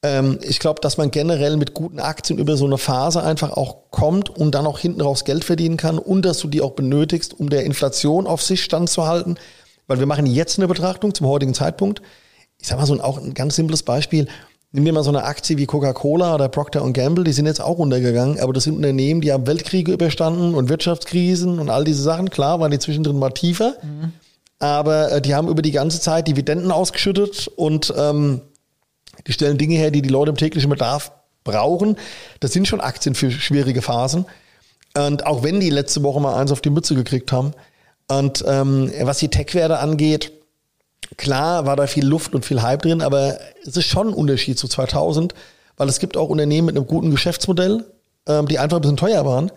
Ähm, 0.03 0.39
ich 0.41 0.59
glaube, 0.59 0.81
dass 0.81 0.97
man 0.97 1.11
generell 1.11 1.57
mit 1.57 1.73
guten 1.73 1.99
Aktien 1.99 2.39
über 2.39 2.55
so 2.57 2.65
eine 2.65 2.77
Phase 2.77 3.23
einfach 3.23 3.51
auch 3.51 3.91
kommt 3.91 4.29
und 4.29 4.53
dann 4.53 4.67
auch 4.67 4.79
hinten 4.79 5.01
raus 5.01 5.25
Geld 5.25 5.43
verdienen 5.43 5.77
kann 5.77 5.97
und 5.97 6.23
dass 6.23 6.39
du 6.39 6.47
die 6.47 6.61
auch 6.61 6.71
benötigst, 6.71 7.33
um 7.39 7.49
der 7.49 7.65
Inflation 7.65 8.27
auf 8.27 8.41
sich 8.41 8.63
standzuhalten. 8.63 9.39
Weil 9.87 9.99
wir 9.99 10.05
machen 10.05 10.25
jetzt 10.25 10.59
eine 10.59 10.67
Betrachtung 10.67 11.13
zum 11.13 11.27
heutigen 11.27 11.53
Zeitpunkt. 11.53 12.01
Ich 12.59 12.67
sage 12.67 12.81
mal 12.81 12.87
so 12.87 12.93
ein, 12.93 13.01
auch 13.01 13.17
ein 13.17 13.33
ganz 13.33 13.55
simples 13.55 13.83
Beispiel. 13.83 14.27
Nimm 14.71 14.83
dir 14.83 14.91
mal 14.91 15.03
so 15.03 15.09
eine 15.09 15.23
Aktie 15.23 15.57
wie 15.57 15.65
Coca-Cola 15.65 16.35
oder 16.35 16.49
Procter 16.49 16.81
Gamble, 16.91 17.23
die 17.23 17.31
sind 17.31 17.45
jetzt 17.45 17.61
auch 17.61 17.77
runtergegangen, 17.77 18.39
aber 18.41 18.51
das 18.51 18.65
sind 18.65 18.75
Unternehmen, 18.75 19.21
die 19.21 19.31
haben 19.31 19.47
Weltkriege 19.47 19.93
überstanden 19.93 20.53
und 20.55 20.67
Wirtschaftskrisen 20.67 21.59
und 21.59 21.69
all 21.69 21.85
diese 21.85 22.03
Sachen. 22.03 22.29
Klar, 22.29 22.59
waren 22.59 22.71
die 22.71 22.79
zwischendrin 22.79 23.17
mal 23.17 23.31
tiefer. 23.31 23.77
Mhm 23.81 24.11
aber 24.59 25.11
äh, 25.11 25.21
die 25.21 25.35
haben 25.35 25.47
über 25.47 25.61
die 25.61 25.71
ganze 25.71 25.99
Zeit 25.99 26.27
Dividenden 26.27 26.71
ausgeschüttet 26.71 27.47
und 27.47 27.93
ähm, 27.95 28.41
die 29.25 29.33
stellen 29.33 29.57
Dinge 29.57 29.75
her, 29.75 29.91
die 29.91 30.01
die 30.01 30.09
Leute 30.09 30.29
im 30.29 30.37
täglichen 30.37 30.69
Bedarf 30.69 31.11
brauchen. 31.43 31.97
Das 32.39 32.53
sind 32.53 32.67
schon 32.67 32.81
Aktien 32.81 33.15
für 33.15 33.31
schwierige 33.31 33.81
Phasen. 33.81 34.25
Und 34.95 35.25
auch 35.25 35.43
wenn 35.43 35.59
die 35.59 35.69
letzte 35.69 36.03
Woche 36.03 36.19
mal 36.19 36.35
eins 36.35 36.51
auf 36.51 36.61
die 36.61 36.69
Mütze 36.69 36.95
gekriegt 36.95 37.31
haben. 37.31 37.53
Und 38.07 38.43
ähm, 38.47 38.91
was 39.01 39.19
die 39.19 39.29
Tech-Werte 39.29 39.79
angeht, 39.79 40.31
klar 41.17 41.65
war 41.65 41.75
da 41.75 41.87
viel 41.87 42.05
Luft 42.05 42.33
und 42.33 42.45
viel 42.45 42.61
Hype 42.61 42.81
drin, 42.81 43.01
aber 43.01 43.37
es 43.65 43.77
ist 43.77 43.87
schon 43.87 44.09
ein 44.09 44.13
Unterschied 44.13 44.57
zu 44.57 44.67
2000, 44.67 45.33
weil 45.75 45.89
es 45.89 45.99
gibt 45.99 46.17
auch 46.17 46.29
Unternehmen 46.29 46.67
mit 46.67 46.75
einem 46.75 46.87
guten 46.87 47.11
Geschäftsmodell, 47.11 47.85
ähm, 48.27 48.47
die 48.47 48.59
einfach 48.59 48.77
ein 48.77 48.81
bisschen 48.81 48.97
teuer 48.97 49.25
waren. 49.25 49.51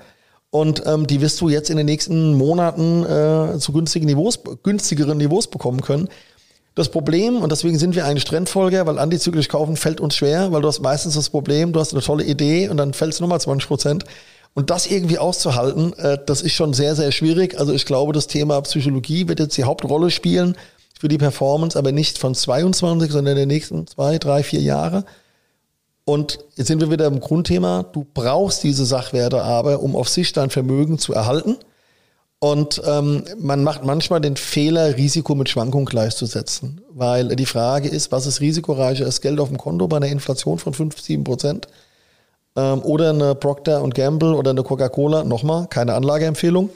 Und 0.51 0.83
ähm, 0.85 1.07
die 1.07 1.21
wirst 1.21 1.41
du 1.41 1.49
jetzt 1.49 1.71
in 1.71 1.77
den 1.77 1.87
nächsten 1.87 2.35
Monaten 2.35 3.05
äh, 3.05 3.59
zu 3.59 3.73
günstigen 3.73 4.07
Niveaus, 4.07 4.41
günstigeren 4.63 5.19
Niveaus 5.19 5.47
bekommen 5.47 5.81
können. 5.81 6.09
Das 6.75 6.89
Problem, 6.89 7.43
und 7.43 7.53
deswegen 7.53 7.79
sind 7.79 7.95
wir 7.95 8.05
eigentlich 8.05 8.25
Trendfolger, 8.25 8.87
weil 8.87 8.99
antizyklisch 8.99 9.49
kaufen 9.49 9.77
fällt 9.77 10.01
uns 10.01 10.17
schwer, 10.17 10.51
weil 10.53 10.63
du 10.63 10.69
hast 10.69 10.81
meistens 10.81 11.15
das 11.15 11.31
Problem, 11.31 11.73
du 11.73 11.81
hast 11.81 11.93
eine 11.93 12.03
tolle 12.03 12.25
Idee 12.25 12.69
und 12.69 12.77
dann 12.77 12.95
fällt 12.95 13.13
es 13.13 13.21
nochmal 13.21 13.41
20 13.41 13.69
Prozent. 13.69 14.05
Und 14.55 14.71
das 14.71 14.87
irgendwie 14.87 15.19
auszuhalten, 15.19 15.93
äh, 15.95 16.19
das 16.27 16.43
ist 16.43 16.55
schon 16.55 16.73
sehr, 16.73 16.97
sehr 16.97 17.13
schwierig. 17.13 17.59
Also 17.59 17.73
ich 17.73 17.87
glaube, 17.87 18.13
das 18.13 18.27
Thema 18.27 18.61
Psychologie 18.63 19.29
wird 19.29 19.39
jetzt 19.39 19.57
die 19.57 19.65
Hauptrolle 19.65 20.11
spielen 20.11 20.57
für 20.99 21.09
die 21.09 21.19
Performance, 21.19 21.79
aber 21.79 21.93
nicht 21.93 22.19
von 22.19 22.35
22, 22.35 23.13
sondern 23.13 23.37
in 23.37 23.43
den 23.43 23.49
nächsten 23.49 23.87
zwei, 23.87 24.19
drei, 24.19 24.43
vier 24.43 24.61
Jahre. 24.61 25.05
Und 26.05 26.39
jetzt 26.57 26.69
sind 26.69 26.81
wir 26.81 26.91
wieder 26.91 27.07
im 27.07 27.21
Grundthema. 27.21 27.85
Du 27.85 28.07
brauchst 28.15 28.63
diese 28.65 28.85
Sachwerte 28.85 29.43
aber, 29.43 29.81
um 29.81 29.95
auf 29.97 30.09
sich 30.09 30.33
dein 30.33 30.51
Vermögen 30.51 30.99
zu 30.99 31.13
erhalten. 31.13 31.57
Und 32.43 32.81
ähm, 32.87 33.25
man 33.39 33.63
macht 33.63 33.85
manchmal 33.85 34.21
den 34.21 34.37
Fehler, 34.37 34.97
Risiko 34.97 35.35
mit 35.35 35.51
Schwankung 35.51 35.85
gleichzusetzen. 35.85 36.81
Weil 36.91 37.37
die 37.37 37.47
Frage 37.47 37.89
ist, 37.89 38.13
was 38.13 38.27
ist 38.27 38.41
risikoreicher? 38.41 39.07
Ist 39.07 39.21
Geld 39.21 39.39
auf 39.41 39.49
dem 39.49 39.59
Konto 39.59 39.87
bei 39.89 39.99
einer 39.99 40.07
Inflation 40.07 40.59
von 40.59 40.73
5, 40.73 40.99
7 40.99 41.23
Prozent? 41.23 41.69
Ähm, 42.57 42.83
oder 42.83 43.11
eine 43.11 43.35
Procter 43.35 43.87
Gamble 43.91 44.35
oder 44.35 44.51
eine 44.51 44.63
Coca-Cola, 44.63 45.25
nochmal, 45.25 45.67
keine 45.69 45.95
Anlageempfehlung, 45.95 46.71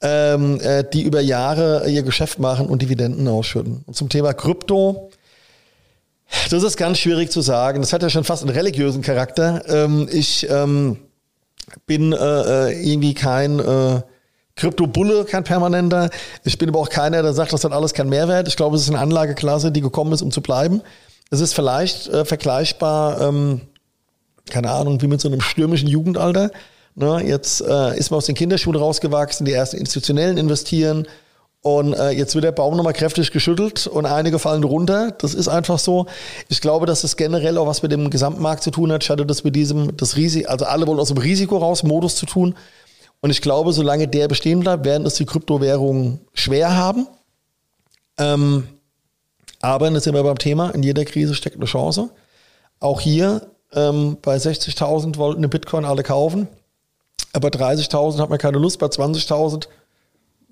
ähm, 0.00 0.58
äh, 0.60 0.84
die 0.90 1.02
über 1.02 1.20
Jahre 1.20 1.88
ihr 1.88 2.02
Geschäft 2.02 2.38
machen 2.38 2.66
und 2.66 2.80
Dividenden 2.82 3.28
ausschütten. 3.28 3.84
Und 3.86 3.94
zum 3.94 4.08
Thema 4.08 4.32
Krypto, 4.32 5.10
das 6.50 6.62
ist 6.62 6.76
ganz 6.76 6.98
schwierig 6.98 7.30
zu 7.30 7.40
sagen. 7.40 7.80
Das 7.80 7.92
hat 7.92 8.02
ja 8.02 8.10
schon 8.10 8.24
fast 8.24 8.42
einen 8.42 8.54
religiösen 8.54 9.02
Charakter. 9.02 9.62
Ähm, 9.68 10.08
ich 10.10 10.48
ähm, 10.50 10.98
bin 11.86 12.12
äh, 12.12 12.16
äh, 12.16 12.88
irgendwie 12.88 13.14
kein 13.14 13.58
äh, 13.58 14.02
Krypto-Bulle, 14.56 15.24
kein 15.24 15.44
permanenter. 15.44 16.10
Ich 16.44 16.58
bin 16.58 16.68
aber 16.68 16.78
auch 16.78 16.88
keiner, 16.88 17.22
der 17.22 17.32
sagt, 17.32 17.52
das 17.52 17.64
hat 17.64 17.72
alles 17.72 17.94
keinen 17.94 18.10
Mehrwert. 18.10 18.48
Ich 18.48 18.56
glaube, 18.56 18.76
es 18.76 18.82
ist 18.82 18.90
eine 18.90 19.00
Anlageklasse, 19.00 19.72
die 19.72 19.80
gekommen 19.80 20.12
ist, 20.12 20.22
um 20.22 20.30
zu 20.30 20.42
bleiben. 20.42 20.82
Es 21.30 21.40
ist 21.40 21.54
vielleicht 21.54 22.10
vergleichbar, 22.26 23.20
ähm, 23.20 23.62
keine 24.50 24.70
Ahnung, 24.70 25.02
wie 25.02 25.08
mit 25.08 25.20
so 25.20 25.28
einem 25.28 25.40
stürmischen 25.40 25.88
Jugendalter. 25.88 26.50
Ne, 26.94 27.24
jetzt 27.26 27.60
ist 27.60 28.10
man 28.12 28.18
aus 28.18 28.26
den 28.26 28.36
Kinderschuhen 28.36 28.76
rausgewachsen, 28.76 29.44
die 29.44 29.52
ersten 29.52 29.78
institutionellen 29.78 30.36
investieren, 30.36 31.08
und 31.64 31.94
äh, 31.94 32.10
jetzt 32.10 32.34
wird 32.34 32.44
der 32.44 32.52
Baum 32.52 32.76
nochmal 32.76 32.92
kräftig 32.92 33.32
geschüttelt 33.32 33.86
und 33.86 34.04
einige 34.04 34.38
fallen 34.38 34.64
runter. 34.64 35.12
Das 35.12 35.32
ist 35.32 35.48
einfach 35.48 35.78
so. 35.78 36.04
Ich 36.50 36.60
glaube, 36.60 36.84
dass 36.84 37.00
das 37.00 37.16
generell 37.16 37.56
auch 37.56 37.66
was 37.66 37.82
mit 37.82 37.90
dem 37.90 38.10
Gesamtmarkt 38.10 38.62
zu 38.62 38.70
tun 38.70 38.92
hat. 38.92 39.02
Ich 39.02 39.08
hatte 39.08 39.24
das 39.24 39.44
mit 39.44 39.56
diesem, 39.56 39.96
das 39.96 40.16
Risiko, 40.16 40.50
also 40.50 40.66
alle 40.66 40.86
wollen 40.86 41.00
aus 41.00 41.08
dem 41.08 41.16
Risiko 41.16 41.56
raus, 41.56 41.82
Modus 41.82 42.16
zu 42.16 42.26
tun. 42.26 42.54
Und 43.22 43.30
ich 43.30 43.40
glaube, 43.40 43.72
solange 43.72 44.06
der 44.06 44.28
bestehen 44.28 44.60
bleibt, 44.60 44.84
werden 44.84 45.06
es 45.06 45.14
die 45.14 45.24
Kryptowährungen 45.24 46.20
schwer 46.34 46.76
haben. 46.76 47.06
Ähm, 48.18 48.68
aber, 49.62 49.90
das 49.90 50.04
sind 50.04 50.14
wir 50.14 50.22
beim 50.22 50.36
Thema, 50.36 50.68
in 50.68 50.82
jeder 50.82 51.06
Krise 51.06 51.34
steckt 51.34 51.56
eine 51.56 51.64
Chance. 51.64 52.10
Auch 52.78 53.00
hier 53.00 53.46
ähm, 53.72 54.18
bei 54.20 54.36
60.000 54.36 55.16
wollten 55.16 55.38
eine 55.38 55.48
Bitcoin 55.48 55.86
alle 55.86 56.02
kaufen. 56.02 56.46
Aber 57.32 57.48
30.000 57.48 58.18
hat 58.18 58.28
man 58.28 58.38
keine 58.38 58.58
Lust, 58.58 58.80
bei 58.80 58.86
20.000, 58.86 59.66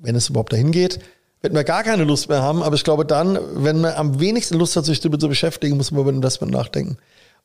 wenn 0.02 0.14
es 0.14 0.28
überhaupt 0.28 0.52
dahin 0.52 0.72
geht, 0.72 0.98
werden 1.40 1.54
wir 1.54 1.64
gar 1.64 1.82
keine 1.82 2.04
Lust 2.04 2.28
mehr 2.28 2.42
haben. 2.42 2.62
Aber 2.62 2.74
ich 2.76 2.84
glaube 2.84 3.06
dann, 3.06 3.38
wenn 3.54 3.80
man 3.80 3.94
am 3.94 4.20
wenigsten 4.20 4.58
Lust 4.58 4.76
hat, 4.76 4.84
sich 4.84 5.00
damit 5.00 5.20
zu 5.20 5.28
beschäftigen, 5.28 5.76
muss 5.76 5.90
man 5.90 6.02
über 6.02 6.10
Investment 6.10 6.52
nachdenken. 6.52 6.98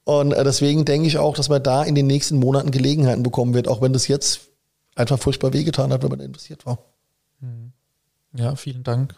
Und 0.04 0.32
äh, 0.32 0.44
deswegen 0.44 0.86
denke 0.86 1.08
ich 1.08 1.18
auch, 1.18 1.36
dass 1.36 1.50
man 1.50 1.62
da 1.62 1.84
in 1.84 1.96
den 1.96 2.08
nächsten 2.08 2.38
Monaten 2.38 2.72
Gelegenheiten 2.72 3.24
bekommen 3.24 3.54
wird, 3.54 3.68
auch 3.68 3.82
wenn 3.82 3.94
das 3.94 4.08
jetzt 4.08 4.42
einfach 4.96 5.20
furchtbar 5.20 5.54
wehgetan 5.54 5.92
hat, 5.92 6.04
wenn 6.04 6.10
man 6.10 6.20
investiert 6.20 6.66
war. 6.66 6.80
Mhm. 7.40 7.74
Ja, 8.34 8.56
vielen 8.56 8.84
Dank, 8.84 9.16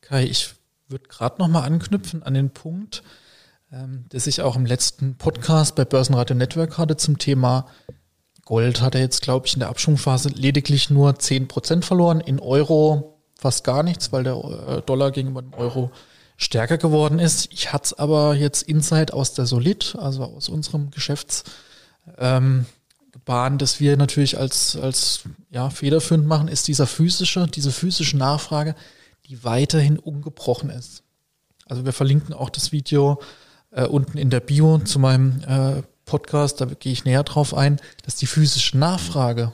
Kai. 0.00 0.24
Ich 0.24 0.54
würde 0.88 1.08
gerade 1.08 1.40
noch 1.40 1.48
mal 1.48 1.62
anknüpfen 1.62 2.22
an 2.22 2.34
den 2.34 2.50
Punkt, 2.50 3.02
ähm, 3.72 4.04
das 4.10 4.26
ich 4.26 4.42
auch 4.42 4.56
im 4.56 4.66
letzten 4.66 5.16
Podcast 5.16 5.74
bei 5.74 5.84
Börsenradio 5.84 6.36
Network 6.36 6.78
hatte 6.78 6.96
zum 6.96 7.18
Thema 7.18 7.68
Gold 8.46 8.80
hat 8.80 8.94
er 8.94 9.00
jetzt, 9.02 9.22
glaube 9.22 9.46
ich, 9.46 9.54
in 9.54 9.60
der 9.60 9.68
Abschwungphase 9.68 10.28
lediglich 10.30 10.88
nur 10.88 11.10
10% 11.10 11.82
verloren. 11.82 12.20
In 12.20 12.38
Euro 12.38 13.18
fast 13.36 13.64
gar 13.64 13.82
nichts, 13.82 14.12
weil 14.12 14.22
der 14.22 14.36
äh, 14.36 14.82
Dollar 14.82 15.10
gegenüber 15.10 15.42
dem 15.42 15.52
Euro 15.52 15.90
stärker 16.36 16.78
geworden 16.78 17.18
ist. 17.18 17.52
Ich 17.52 17.72
hatte 17.72 17.86
es 17.86 17.92
aber 17.94 18.34
jetzt 18.34 18.62
Insight 18.62 19.12
aus 19.12 19.34
der 19.34 19.46
Solid, 19.46 19.96
also 19.98 20.22
aus 20.22 20.48
unserem 20.48 20.92
Geschäftsgebaren, 20.92 22.66
ähm, 23.18 23.58
das 23.58 23.80
wir 23.80 23.96
natürlich 23.96 24.38
als, 24.38 24.76
als 24.76 25.22
ja, 25.50 25.68
federführend 25.68 26.26
machen, 26.26 26.46
ist 26.46 26.68
dieser 26.68 26.86
physische, 26.86 27.48
diese 27.48 27.72
physische 27.72 28.16
Nachfrage, 28.16 28.76
die 29.26 29.42
weiterhin 29.42 29.98
ungebrochen 29.98 30.70
ist. 30.70 31.02
Also 31.66 31.84
wir 31.84 31.92
verlinken 31.92 32.32
auch 32.32 32.50
das 32.50 32.70
Video 32.70 33.20
äh, 33.72 33.86
unten 33.86 34.18
in 34.18 34.30
der 34.30 34.38
Bio 34.38 34.78
zu 34.78 35.00
meinem 35.00 35.42
äh, 35.48 35.82
Podcast, 36.06 36.60
da 36.60 36.64
gehe 36.64 36.92
ich 36.92 37.04
näher 37.04 37.24
drauf 37.24 37.52
ein, 37.52 37.78
dass 38.04 38.16
die 38.16 38.26
physische 38.26 38.78
Nachfrage 38.78 39.52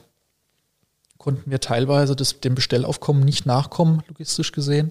konnten 1.19 1.51
wir 1.51 1.61
teilweise 1.61 2.17
das, 2.17 2.41
dem 2.41 2.57
Bestellaufkommen 2.57 3.25
nicht 3.25 3.47
nachkommen, 3.47 4.03
logistisch 4.09 4.51
gesehen. 4.51 4.91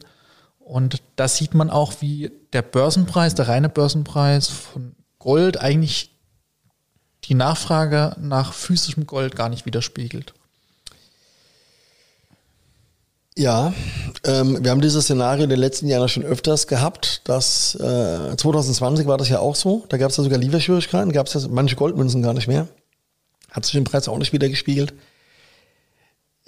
Und 0.60 1.02
da 1.18 1.28
sieht 1.28 1.54
man 1.54 1.70
auch, 1.70 1.96
wie 2.00 2.32
der 2.54 2.62
Börsenpreis, 2.62 3.36
der 3.36 3.50
reine 3.50 3.68
Börsenpreis 3.68 4.48
von 4.48 4.96
Gold 5.20 5.58
eigentlich 5.58 6.18
die 7.26 7.34
Nachfrage 7.36 8.16
nach 8.20 8.54
physischem 8.54 9.06
Gold 9.06 9.36
gar 9.36 9.50
nicht 9.50 9.66
widerspiegelt. 9.66 10.34
Ja, 13.38 13.74
ähm, 14.26 14.62
wir 14.62 14.72
haben 14.72 14.82
dieses 14.82 15.06
Szenario 15.06 15.46
in 15.46 15.50
den 15.50 15.60
letzten 15.60 15.88
Jahren 15.88 16.10
schon 16.10 16.24
öfters 16.24 16.68
gehabt. 16.68 17.22
Dass, 17.26 17.76
äh, 17.76 18.36
2020 18.36 19.08
war 19.08 19.18
das 19.18 19.30
ja 19.30 19.40
auch 19.40 19.56
so. 19.56 19.86
Da 19.90 19.98
gab 19.98 20.12
es 20.12 20.18
ja 20.18 20.24
sogar 20.24 20.38
Lieferschwierigkeiten, 20.38 21.14
gab 21.14 21.28
es 21.28 21.34
ja 21.34 21.42
manche 21.50 21.76
Goldmünzen 21.78 22.22
gar 22.22 22.34
nicht 22.34 22.48
mehr. 22.48 22.68
Hat 23.50 23.66
sich 23.66 23.76
im 23.76 23.86
Preis 23.86 24.08
auch 24.08 24.18
nicht 24.18 24.34
wieder 24.34 24.50
gespiegelt. 24.50 24.94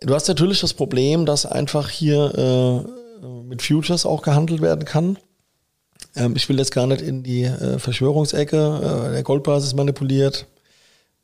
Du 0.02 0.14
hast 0.14 0.28
natürlich 0.28 0.60
das 0.60 0.74
Problem, 0.74 1.26
dass 1.26 1.46
einfach 1.46 1.90
hier 1.90 2.86
äh, 3.24 3.26
mit 3.44 3.62
Futures 3.62 4.06
auch 4.06 4.22
gehandelt 4.22 4.62
werden 4.62 4.84
kann. 4.84 5.18
Ähm, 6.16 6.36
ich 6.36 6.50
will 6.50 6.58
jetzt 6.58 6.74
gar 6.74 6.88
nicht 6.88 7.02
in 7.02 7.24
die 7.24 7.44
äh, 7.44 7.80
Verschwörungsecke. 7.80 9.12
Äh, 9.12 9.14
der 9.14 9.24
ist 9.64 9.76
manipuliert. 9.76 10.48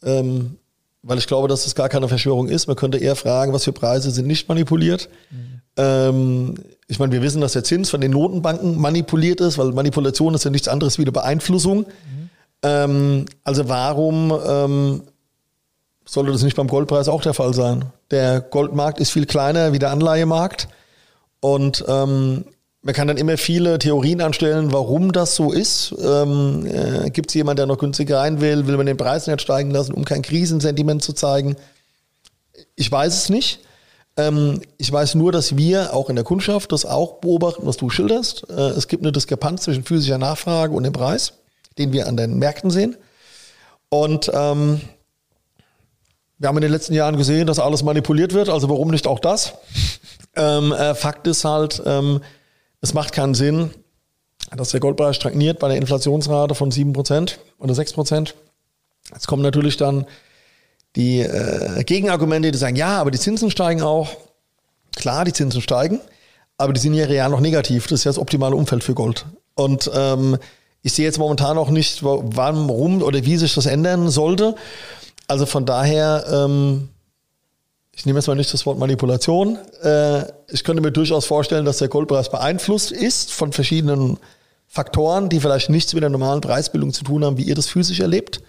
Ähm, 0.03 0.57
weil 1.01 1.17
ich 1.17 1.27
glaube, 1.27 1.47
dass 1.47 1.63
das 1.63 1.75
gar 1.75 1.89
keine 1.89 2.07
Verschwörung 2.07 2.47
ist. 2.47 2.67
Man 2.67 2.75
könnte 2.75 2.97
eher 2.97 3.15
fragen, 3.15 3.53
was 3.53 3.63
für 3.63 3.73
Preise 3.73 4.11
sind 4.11 4.27
nicht 4.27 4.49
manipuliert. 4.49 5.09
Mhm. 5.31 5.61
Ähm, 5.77 6.55
ich 6.87 6.99
meine, 6.99 7.11
wir 7.11 7.21
wissen, 7.21 7.41
dass 7.41 7.53
der 7.53 7.63
Zins 7.63 7.89
von 7.89 8.01
den 8.01 8.11
Notenbanken 8.11 8.77
manipuliert 8.79 9.39
ist, 9.41 9.57
weil 9.57 9.71
Manipulation 9.71 10.33
ist 10.33 10.43
ja 10.43 10.51
nichts 10.51 10.67
anderes 10.67 10.97
wie 10.97 11.03
eine 11.03 11.11
Beeinflussung. 11.11 11.79
Mhm. 11.79 12.29
Ähm, 12.63 13.25
also 13.43 13.69
warum 13.69 14.37
ähm, 14.45 15.03
sollte 16.05 16.31
das 16.31 16.43
nicht 16.43 16.57
beim 16.57 16.67
Goldpreis 16.67 17.07
auch 17.07 17.21
der 17.21 17.33
Fall 17.33 17.53
sein? 17.53 17.85
Der 18.11 18.41
Goldmarkt 18.41 18.99
ist 18.99 19.11
viel 19.11 19.25
kleiner 19.25 19.71
wie 19.71 19.79
der 19.79 19.91
Anleihemarkt 19.91 20.67
und 21.39 21.85
ähm, 21.87 22.45
man 22.81 22.93
kann 22.93 23.07
dann 23.07 23.17
immer 23.17 23.37
viele 23.37 23.77
Theorien 23.77 24.21
anstellen, 24.21 24.71
warum 24.71 25.11
das 25.11 25.35
so 25.35 25.51
ist. 25.51 25.93
Ähm, 26.01 26.65
äh, 26.65 27.09
Gibt 27.09 27.29
es 27.29 27.33
jemanden, 27.33 27.57
der 27.57 27.65
noch 27.65 27.77
günstiger 27.77 28.19
rein 28.19 28.39
will? 28.39 28.67
Will 28.67 28.77
man 28.77 28.85
den 28.85 28.97
Preis 28.97 29.27
nicht 29.27 29.41
steigen 29.41 29.71
lassen, 29.71 29.93
um 29.93 30.05
kein 30.05 30.21
Krisensentiment 30.21 31.03
zu 31.03 31.13
zeigen? 31.13 31.57
Ich 32.75 32.89
weiß 32.89 33.13
es 33.15 33.29
nicht. 33.29 33.59
Ähm, 34.15 34.61
ich 34.77 34.91
weiß 34.91 35.15
nur, 35.15 35.33
dass 35.33 35.57
wir 35.57 35.93
auch 35.93 36.09
in 36.09 36.15
der 36.15 36.23
Kundschaft 36.23 36.71
das 36.71 36.85
auch 36.85 37.19
beobachten, 37.19 37.65
was 37.65 37.75
du 37.75 37.89
schilderst. 37.89 38.49
Äh, 38.49 38.69
es 38.69 38.87
gibt 38.87 39.03
eine 39.03 39.11
Diskrepanz 39.11 39.63
zwischen 39.63 39.83
physischer 39.83 40.17
Nachfrage 40.17 40.73
und 40.73 40.83
dem 40.83 40.93
Preis, 40.93 41.33
den 41.77 41.91
wir 41.91 42.07
an 42.07 42.15
den 42.15 42.39
Märkten 42.39 42.69
sehen. 42.69 42.95
Und 43.89 44.31
ähm, 44.33 44.79
wir 46.37 46.47
haben 46.47 46.57
in 46.57 46.61
den 46.61 46.71
letzten 46.71 46.93
Jahren 46.93 47.17
gesehen, 47.17 47.47
dass 47.47 47.59
alles 47.59 47.83
manipuliert 47.83 48.33
wird, 48.33 48.47
also 48.47 48.69
warum 48.69 48.89
nicht 48.89 49.07
auch 49.07 49.19
das? 49.19 49.53
Ähm, 50.35 50.71
äh, 50.71 50.93
Fakt 50.93 51.25
ist 51.25 51.43
halt, 51.43 51.81
ähm, 51.87 52.21
es 52.81 52.93
macht 52.93 53.13
keinen 53.13 53.33
Sinn, 53.33 53.71
dass 54.55 54.69
der 54.69 54.79
Goldpreis 54.79 55.15
stagniert 55.15 55.59
bei 55.59 55.67
einer 55.67 55.77
Inflationsrate 55.77 56.55
von 56.55 56.71
7% 56.71 57.35
oder 57.59 57.73
6%. 57.73 58.33
Jetzt 59.13 59.27
kommen 59.27 59.43
natürlich 59.43 59.77
dann 59.77 60.05
die 60.95 61.19
äh, 61.19 61.83
Gegenargumente, 61.83 62.51
die 62.51 62.57
sagen, 62.57 62.75
ja, 62.75 62.99
aber 62.99 63.11
die 63.11 63.19
Zinsen 63.19 63.51
steigen 63.51 63.81
auch. 63.81 64.09
Klar, 64.95 65.25
die 65.25 65.33
Zinsen 65.33 65.61
steigen, 65.61 65.99
aber 66.57 66.73
die 66.73 66.79
sind 66.79 66.93
ja 66.93 67.05
real 67.05 67.29
noch 67.29 67.39
negativ. 67.39 67.87
Das 67.87 67.99
ist 67.99 68.03
ja 68.05 68.09
das 68.09 68.17
optimale 68.17 68.55
Umfeld 68.55 68.83
für 68.83 68.95
Gold. 68.95 69.25
Und 69.55 69.89
ähm, 69.93 70.37
ich 70.81 70.93
sehe 70.93 71.05
jetzt 71.05 71.19
momentan 71.19 71.57
auch 71.57 71.69
nicht, 71.69 72.03
warum 72.03 73.01
oder 73.01 73.23
wie 73.25 73.37
sich 73.37 73.53
das 73.53 73.65
ändern 73.65 74.09
sollte. 74.09 74.55
Also 75.27 75.45
von 75.45 75.65
daher 75.65 76.25
ähm, 76.31 76.89
ich 77.99 78.05
nehme 78.05 78.17
jetzt 78.19 78.27
mal 78.27 78.35
nicht 78.35 78.53
das 78.53 78.65
Wort 78.65 78.79
Manipulation. 78.79 79.57
Äh, 79.83 80.23
ich 80.47 80.63
könnte 80.63 80.81
mir 80.81 80.93
durchaus 80.93 81.25
vorstellen, 81.25 81.65
dass 81.65 81.79
der 81.79 81.89
Goldpreis 81.89 82.31
beeinflusst 82.31 82.93
ist 82.93 83.33
von 83.33 83.51
verschiedenen 83.51 84.17
Faktoren, 84.67 85.27
die 85.27 85.41
vielleicht 85.41 85.69
nichts 85.69 85.93
mit 85.93 86.01
der 86.01 86.09
normalen 86.09 86.39
Preisbildung 86.39 86.93
zu 86.93 87.03
tun 87.03 87.25
haben, 87.25 87.37
wie 87.37 87.43
ihr 87.43 87.55
das 87.55 87.67
physisch 87.67 87.99
erlebt. 87.99 88.41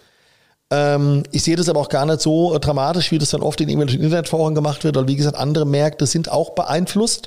Ähm, 0.70 1.24
ich 1.32 1.42
sehe 1.42 1.56
das 1.56 1.68
aber 1.68 1.80
auch 1.80 1.88
gar 1.88 2.06
nicht 2.06 2.20
so 2.20 2.56
dramatisch, 2.58 3.10
wie 3.10 3.18
das 3.18 3.30
dann 3.30 3.42
oft 3.42 3.60
in 3.60 3.68
irgendwelchen 3.68 4.00
Internetforen 4.00 4.54
gemacht 4.54 4.84
wird, 4.84 4.94
weil 4.94 5.08
wie 5.08 5.16
gesagt, 5.16 5.36
andere 5.36 5.66
Märkte 5.66 6.06
sind 6.06 6.30
auch 6.30 6.50
beeinflusst. 6.50 7.26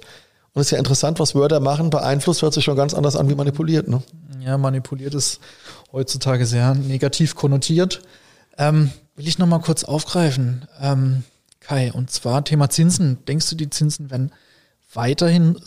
Und 0.53 0.61
es 0.61 0.67
ist 0.67 0.71
ja 0.71 0.77
interessant, 0.77 1.19
was 1.19 1.35
Wörter 1.35 1.59
machen. 1.59 1.89
Beeinflusst 1.89 2.41
hört 2.41 2.53
sich 2.53 2.63
schon 2.63 2.77
ganz 2.77 2.93
anders 2.93 3.17
an 3.17 3.27
wie 3.27 3.35
manipuliert. 3.35 3.89
Ne? 3.89 4.01
Ja, 4.39 4.57
manipuliert 4.57 5.13
ist 5.13 5.41
heutzutage 5.91 6.45
sehr 6.45 6.73
negativ 6.73 7.35
konnotiert. 7.35 8.01
Ähm, 8.57 8.91
will 9.17 9.27
ich 9.27 9.39
nochmal 9.39 9.59
kurz 9.59 9.83
aufgreifen. 9.83 10.69
Ähm, 10.79 11.23
Kai, 11.63 11.91
und 11.93 12.11
zwar 12.11 12.43
Thema 12.43 12.69
Zinsen. 12.69 13.23
Denkst 13.25 13.49
du, 13.49 13.55
die 13.55 13.69
Zinsen 13.69 14.11
werden 14.11 14.31
weiterhin 14.93 15.57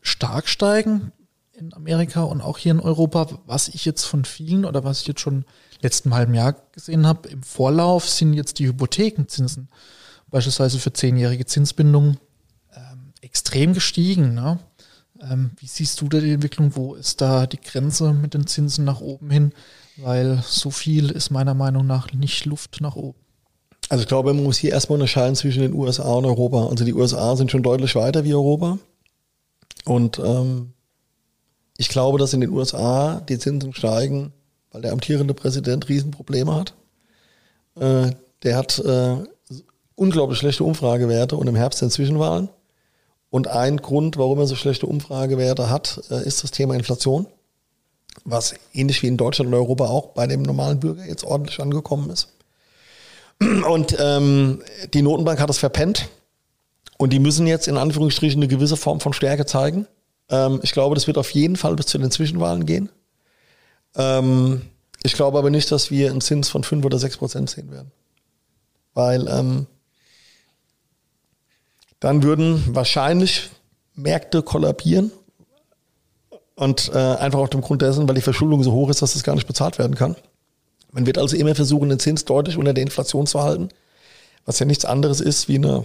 stark 0.00 0.48
steigen 0.48 1.12
in 1.52 1.72
Amerika 1.72 2.22
und 2.22 2.42
auch 2.42 2.58
hier 2.58 2.72
in 2.72 2.80
Europa? 2.80 3.28
Was 3.46 3.68
ich 3.68 3.84
jetzt 3.84 4.04
von 4.04 4.24
vielen 4.24 4.64
oder 4.64 4.84
was 4.84 5.00
ich 5.00 5.06
jetzt 5.06 5.20
schon 5.20 5.46
letzten 5.80 6.14
halben 6.14 6.34
Jahr 6.34 6.54
gesehen 6.72 7.06
habe, 7.06 7.28
im 7.28 7.42
Vorlauf 7.42 8.08
sind 8.08 8.34
jetzt 8.34 8.58
die 8.58 8.66
Hypothekenzinsen, 8.66 9.68
beispielsweise 10.28 10.78
für 10.78 10.92
zehnjährige 10.92 11.46
Zinsbindungen, 11.46 12.18
ähm, 12.74 13.12
extrem 13.22 13.72
gestiegen. 13.72 14.34
Ne? 14.34 14.58
Ähm, 15.20 15.52
wie 15.58 15.66
siehst 15.66 16.00
du 16.00 16.08
da 16.08 16.20
die 16.20 16.32
Entwicklung? 16.32 16.76
Wo 16.76 16.94
ist 16.94 17.20
da 17.22 17.46
die 17.46 17.60
Grenze 17.60 18.12
mit 18.12 18.34
den 18.34 18.46
Zinsen 18.46 18.84
nach 18.84 19.00
oben 19.00 19.30
hin? 19.30 19.52
Weil 19.96 20.42
so 20.46 20.70
viel 20.70 21.10
ist 21.10 21.30
meiner 21.30 21.54
Meinung 21.54 21.86
nach 21.86 22.12
nicht 22.12 22.44
Luft 22.44 22.80
nach 22.80 22.96
oben. 22.96 23.23
Also 23.88 24.02
ich 24.02 24.08
glaube, 24.08 24.32
man 24.32 24.44
muss 24.44 24.56
hier 24.56 24.72
erstmal 24.72 24.96
unterscheiden 24.96 25.36
zwischen 25.36 25.62
den 25.62 25.74
USA 25.74 26.14
und 26.14 26.24
Europa. 26.24 26.66
Also 26.68 26.84
die 26.84 26.94
USA 26.94 27.36
sind 27.36 27.50
schon 27.50 27.62
deutlich 27.62 27.94
weiter 27.94 28.24
wie 28.24 28.34
Europa. 28.34 28.78
Und 29.84 30.18
ähm, 30.18 30.72
ich 31.76 31.88
glaube, 31.88 32.18
dass 32.18 32.32
in 32.32 32.40
den 32.40 32.50
USA 32.50 33.20
die 33.20 33.38
Zinsen 33.38 33.74
steigen, 33.74 34.32
weil 34.70 34.82
der 34.82 34.92
amtierende 34.92 35.34
Präsident 35.34 35.88
Riesenprobleme 35.88 36.54
hat. 36.54 36.74
Äh, 37.76 38.12
der 38.42 38.56
hat 38.56 38.78
äh, 38.78 39.16
unglaublich 39.94 40.38
schlechte 40.38 40.64
Umfragewerte 40.64 41.36
und 41.36 41.46
im 41.46 41.56
Herbst 41.56 41.80
sind 41.80 41.92
Zwischenwahlen. 41.92 42.48
Und 43.30 43.48
ein 43.48 43.78
Grund, 43.78 44.16
warum 44.16 44.38
er 44.38 44.46
so 44.46 44.54
schlechte 44.54 44.86
Umfragewerte 44.86 45.68
hat, 45.68 46.00
äh, 46.10 46.24
ist 46.24 46.44
das 46.44 46.52
Thema 46.52 46.74
Inflation, 46.74 47.26
was 48.24 48.54
ähnlich 48.72 49.02
wie 49.02 49.08
in 49.08 49.16
Deutschland 49.16 49.48
und 49.48 49.54
Europa 49.54 49.86
auch 49.86 50.08
bei 50.08 50.26
dem 50.26 50.42
normalen 50.42 50.78
Bürger 50.78 51.04
jetzt 51.04 51.24
ordentlich 51.24 51.58
angekommen 51.60 52.10
ist. 52.10 52.33
Und 53.40 53.96
ähm, 53.98 54.62
die 54.92 55.02
Notenbank 55.02 55.40
hat 55.40 55.50
es 55.50 55.58
verpennt. 55.58 56.08
Und 56.96 57.12
die 57.12 57.18
müssen 57.18 57.46
jetzt 57.46 57.68
in 57.68 57.76
Anführungsstrichen 57.76 58.40
eine 58.40 58.48
gewisse 58.48 58.76
Form 58.76 59.00
von 59.00 59.12
Stärke 59.12 59.46
zeigen. 59.46 59.86
Ähm, 60.28 60.60
ich 60.62 60.72
glaube, 60.72 60.94
das 60.94 61.06
wird 61.06 61.18
auf 61.18 61.30
jeden 61.30 61.56
Fall 61.56 61.74
bis 61.74 61.86
zu 61.86 61.98
den 61.98 62.10
Zwischenwahlen 62.10 62.66
gehen. 62.66 62.88
Ähm, 63.96 64.62
ich 65.02 65.14
glaube 65.14 65.38
aber 65.38 65.50
nicht, 65.50 65.70
dass 65.70 65.90
wir 65.90 66.10
einen 66.10 66.20
Zins 66.20 66.48
von 66.48 66.64
5 66.64 66.84
oder 66.84 66.98
6 66.98 67.18
Prozent 67.18 67.50
sehen 67.50 67.70
werden. 67.70 67.90
Weil 68.94 69.28
ähm, 69.28 69.66
dann 72.00 72.22
würden 72.22 72.62
wahrscheinlich 72.74 73.50
Märkte 73.94 74.42
kollabieren. 74.42 75.10
Und 76.56 76.92
äh, 76.94 76.98
einfach 76.98 77.40
auf 77.40 77.50
dem 77.50 77.62
Grund 77.62 77.82
dessen, 77.82 78.06
weil 78.06 78.14
die 78.14 78.20
Verschuldung 78.20 78.62
so 78.62 78.70
hoch 78.70 78.88
ist, 78.88 79.02
dass 79.02 79.14
das 79.14 79.24
gar 79.24 79.34
nicht 79.34 79.48
bezahlt 79.48 79.78
werden 79.78 79.96
kann. 79.96 80.14
Man 80.94 81.06
wird 81.06 81.18
also 81.18 81.36
immer 81.36 81.56
versuchen, 81.56 81.88
den 81.88 81.98
Zins 81.98 82.24
deutlich 82.24 82.56
unter 82.56 82.72
der 82.72 82.84
Inflation 82.84 83.26
zu 83.26 83.42
halten, 83.42 83.68
was 84.46 84.60
ja 84.60 84.66
nichts 84.66 84.84
anderes 84.84 85.20
ist 85.20 85.48
wie 85.48 85.56
eine, 85.56 85.84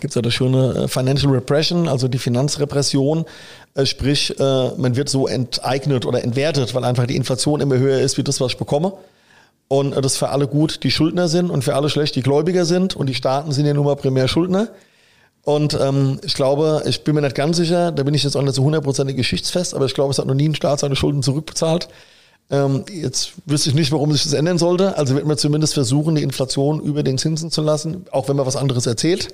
gibt 0.00 0.12
es 0.12 0.14
ja 0.14 0.22
das 0.22 0.32
schöne 0.32 0.74
äh, 0.74 0.88
Financial 0.88 1.30
Repression, 1.30 1.86
also 1.86 2.08
die 2.08 2.18
Finanzrepression, 2.18 3.26
äh, 3.74 3.84
sprich, 3.84 4.38
äh, 4.40 4.70
man 4.78 4.96
wird 4.96 5.10
so 5.10 5.26
enteignet 5.26 6.06
oder 6.06 6.24
entwertet, 6.24 6.74
weil 6.74 6.82
einfach 6.84 7.06
die 7.06 7.16
Inflation 7.16 7.60
immer 7.60 7.76
höher 7.76 8.00
ist, 8.00 8.16
wie 8.16 8.24
das, 8.24 8.40
was 8.40 8.52
ich 8.52 8.58
bekomme. 8.58 8.94
Und 9.68 9.92
das 10.02 10.16
für 10.16 10.30
alle 10.30 10.48
gut 10.48 10.82
die 10.82 10.90
Schuldner 10.90 11.28
sind 11.28 11.50
und 11.50 11.62
für 11.62 11.74
alle 11.74 11.88
schlecht 11.88 12.14
die 12.14 12.22
Gläubiger 12.22 12.66
sind. 12.66 12.94
Und 12.94 13.08
die 13.08 13.14
Staaten 13.14 13.52
sind 13.52 13.64
ja 13.64 13.72
nun 13.72 13.86
mal 13.86 13.96
primär 13.96 14.28
Schuldner. 14.28 14.68
Und 15.44 15.78
ähm, 15.80 16.20
ich 16.24 16.34
glaube, 16.34 16.82
ich 16.84 17.04
bin 17.04 17.14
mir 17.14 17.22
nicht 17.22 17.34
ganz 17.34 17.56
sicher, 17.56 17.90
da 17.90 18.02
bin 18.02 18.12
ich 18.12 18.22
jetzt 18.22 18.36
auch 18.36 18.42
nicht 18.42 18.54
so 18.54 18.64
hundertprozentig 18.64 19.16
geschichtsfest, 19.16 19.74
aber 19.74 19.86
ich 19.86 19.94
glaube, 19.94 20.10
es 20.10 20.18
hat 20.18 20.26
noch 20.26 20.34
nie 20.34 20.48
ein 20.48 20.54
Staat 20.54 20.80
seine 20.80 20.94
Schulden 20.94 21.22
zurückbezahlt. 21.22 21.88
Ähm, 22.50 22.84
jetzt 22.90 23.32
wüsste 23.46 23.70
ich 23.70 23.74
nicht, 23.74 23.92
warum 23.92 24.12
sich 24.12 24.24
das 24.24 24.32
ändern 24.32 24.58
sollte. 24.58 24.96
Also 24.96 25.14
wird 25.14 25.26
man 25.26 25.38
zumindest 25.38 25.74
versuchen, 25.74 26.14
die 26.14 26.22
Inflation 26.22 26.80
über 26.80 27.02
den 27.02 27.18
Zinsen 27.18 27.50
zu 27.50 27.62
lassen, 27.62 28.06
auch 28.10 28.28
wenn 28.28 28.36
man 28.36 28.46
was 28.46 28.56
anderes 28.56 28.86
erzählt. 28.86 29.28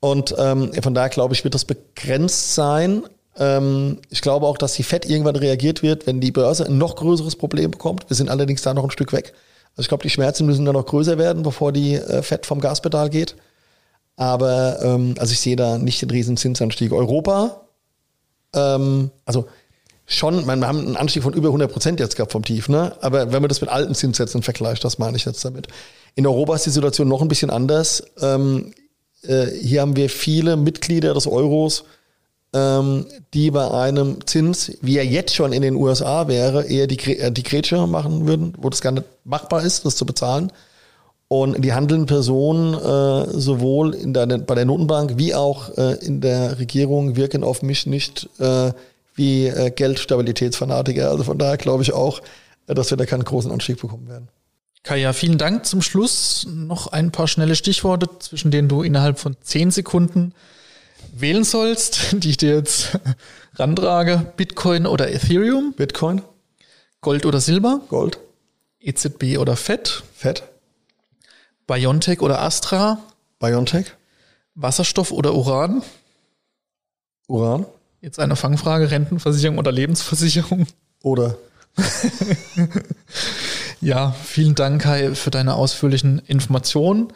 Und 0.00 0.34
ähm, 0.38 0.72
von 0.82 0.94
daher 0.94 1.08
glaube 1.08 1.34
ich, 1.34 1.44
wird 1.44 1.54
das 1.54 1.64
begrenzt 1.64 2.54
sein. 2.54 3.02
Ähm, 3.38 3.98
ich 4.10 4.20
glaube 4.20 4.46
auch, 4.46 4.58
dass 4.58 4.74
die 4.74 4.82
FED 4.82 5.06
irgendwann 5.06 5.36
reagiert 5.36 5.82
wird, 5.82 6.06
wenn 6.06 6.20
die 6.20 6.32
Börse 6.32 6.66
ein 6.66 6.78
noch 6.78 6.96
größeres 6.96 7.36
Problem 7.36 7.70
bekommt. 7.70 8.08
Wir 8.08 8.16
sind 8.16 8.28
allerdings 8.28 8.62
da 8.62 8.74
noch 8.74 8.84
ein 8.84 8.90
Stück 8.90 9.12
weg. 9.12 9.32
Also 9.72 9.82
ich 9.82 9.88
glaube, 9.88 10.02
die 10.02 10.10
Schmerzen 10.10 10.46
müssen 10.46 10.64
dann 10.64 10.74
noch 10.74 10.86
größer 10.86 11.18
werden, 11.18 11.42
bevor 11.42 11.72
die 11.72 11.94
äh, 11.94 12.22
FED 12.22 12.46
vom 12.46 12.60
Gaspedal 12.60 13.10
geht. 13.10 13.36
Aber 14.16 14.78
ähm, 14.82 15.14
also 15.18 15.32
ich 15.32 15.40
sehe 15.40 15.56
da 15.56 15.78
nicht 15.78 16.00
den 16.00 16.10
riesen 16.10 16.36
Zinsanstieg. 16.36 16.92
Europa, 16.92 17.60
ähm, 18.54 19.10
also 19.26 19.46
schon, 20.06 20.46
wir 20.46 20.52
haben 20.52 20.78
einen 20.78 20.96
Anstieg 20.96 21.22
von 21.22 21.34
über 21.34 21.48
100 21.48 21.70
Prozent 21.70 22.00
jetzt 22.00 22.16
gehabt 22.16 22.32
vom 22.32 22.44
Tief, 22.44 22.68
ne? 22.68 22.96
aber 23.00 23.32
wenn 23.32 23.42
man 23.42 23.48
das 23.48 23.60
mit 23.60 23.70
alten 23.70 23.94
Zinssätzen 23.94 24.42
vergleicht, 24.42 24.84
das 24.84 24.98
meine 24.98 25.16
ich 25.16 25.24
jetzt 25.24 25.44
damit. 25.44 25.66
In 26.14 26.26
Europa 26.26 26.54
ist 26.54 26.66
die 26.66 26.70
Situation 26.70 27.08
noch 27.08 27.22
ein 27.22 27.28
bisschen 27.28 27.50
anders. 27.50 28.02
Ähm, 28.20 28.72
äh, 29.22 29.46
hier 29.46 29.80
haben 29.82 29.96
wir 29.96 30.08
viele 30.08 30.56
Mitglieder 30.56 31.12
des 31.12 31.26
Euros, 31.26 31.84
ähm, 32.54 33.06
die 33.34 33.50
bei 33.50 33.70
einem 33.70 34.24
Zins, 34.26 34.72
wie 34.80 34.96
er 34.96 35.04
jetzt 35.04 35.34
schon 35.34 35.52
in 35.52 35.62
den 35.62 35.74
USA 35.74 36.28
wäre, 36.28 36.64
eher 36.64 36.86
die, 36.86 37.18
äh, 37.18 37.32
die 37.32 37.42
Grätsche 37.42 37.86
machen 37.86 38.26
würden, 38.26 38.54
wo 38.58 38.70
das 38.70 38.80
gar 38.80 38.92
nicht 38.92 39.06
machbar 39.24 39.62
ist, 39.62 39.84
das 39.84 39.96
zu 39.96 40.06
bezahlen. 40.06 40.52
Und 41.28 41.64
die 41.64 41.72
handelnden 41.72 42.06
Personen 42.06 42.74
äh, 42.74 43.38
sowohl 43.38 43.96
der, 43.96 44.26
bei 44.26 44.54
der 44.54 44.64
Notenbank 44.64 45.14
wie 45.16 45.34
auch 45.34 45.76
äh, 45.76 45.96
in 45.96 46.20
der 46.20 46.60
Regierung 46.60 47.16
wirken 47.16 47.42
auf 47.42 47.62
mich 47.62 47.84
nicht 47.84 48.28
äh, 48.38 48.70
wie 49.16 49.46
äh, 49.46 49.70
Geldstabilitätsfanatiker. 49.70 51.10
Also 51.10 51.24
von 51.24 51.38
daher 51.38 51.56
glaube 51.56 51.82
ich 51.82 51.92
auch, 51.92 52.22
dass 52.66 52.90
wir 52.90 52.96
da 52.96 53.06
keinen 53.06 53.24
großen 53.24 53.50
Anstieg 53.50 53.80
bekommen 53.80 54.08
werden. 54.08 54.28
Kaya, 54.82 55.12
vielen 55.12 55.36
Dank. 55.36 55.66
Zum 55.66 55.82
Schluss 55.82 56.46
noch 56.48 56.86
ein 56.86 57.10
paar 57.10 57.26
schnelle 57.26 57.56
Stichworte, 57.56 58.08
zwischen 58.20 58.52
denen 58.52 58.68
du 58.68 58.82
innerhalb 58.82 59.18
von 59.18 59.36
zehn 59.40 59.72
Sekunden 59.72 60.32
wählen 61.12 61.42
sollst, 61.42 62.12
die 62.22 62.30
ich 62.30 62.36
dir 62.36 62.54
jetzt 62.54 62.98
rantrage. 63.54 64.32
Bitcoin 64.36 64.86
oder 64.86 65.10
Ethereum? 65.10 65.74
Bitcoin. 65.76 66.22
Gold 67.00 67.26
oder 67.26 67.40
Silber? 67.40 67.80
Gold. 67.88 68.18
EZB 68.80 69.38
oder 69.38 69.56
Fett? 69.56 70.04
Fett. 70.14 70.44
BioNTech 71.66 72.20
oder 72.20 72.40
Astra? 72.40 72.98
BioNTech. 73.40 73.86
Wasserstoff 74.54 75.10
oder 75.10 75.34
Uran? 75.34 75.82
Uran. 77.26 77.66
Jetzt 78.00 78.18
eine 78.18 78.36
Fangfrage, 78.36 78.90
Rentenversicherung 78.90 79.58
oder 79.58 79.72
Lebensversicherung? 79.72 80.66
Oder. 81.02 81.36
ja, 83.80 84.12
vielen 84.24 84.54
Dank, 84.54 84.82
Kai, 84.82 85.14
für 85.14 85.30
deine 85.30 85.54
ausführlichen 85.54 86.20
Informationen. 86.20 87.12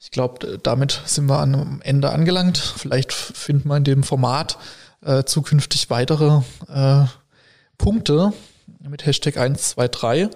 Ich 0.00 0.10
glaube, 0.10 0.58
damit 0.62 1.00
sind 1.06 1.26
wir 1.26 1.38
am 1.38 1.80
Ende 1.82 2.10
angelangt. 2.10 2.58
Vielleicht 2.58 3.12
finden 3.12 3.68
wir 3.68 3.76
in 3.76 3.84
dem 3.84 4.02
Format 4.02 4.58
äh, 5.04 5.24
zukünftig 5.24 5.90
weitere 5.90 6.42
äh, 6.68 7.04
Punkte 7.78 8.32
mit 8.80 9.06
Hashtag 9.06 9.36
123. 9.36 10.28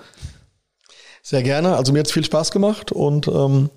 Sehr 1.22 1.42
gerne. 1.42 1.76
Also 1.76 1.92
mir 1.92 2.00
hat 2.00 2.06
es 2.06 2.12
viel 2.12 2.24
Spaß 2.24 2.50
gemacht 2.50 2.92
und 2.92 3.28
ähm, 3.28 3.70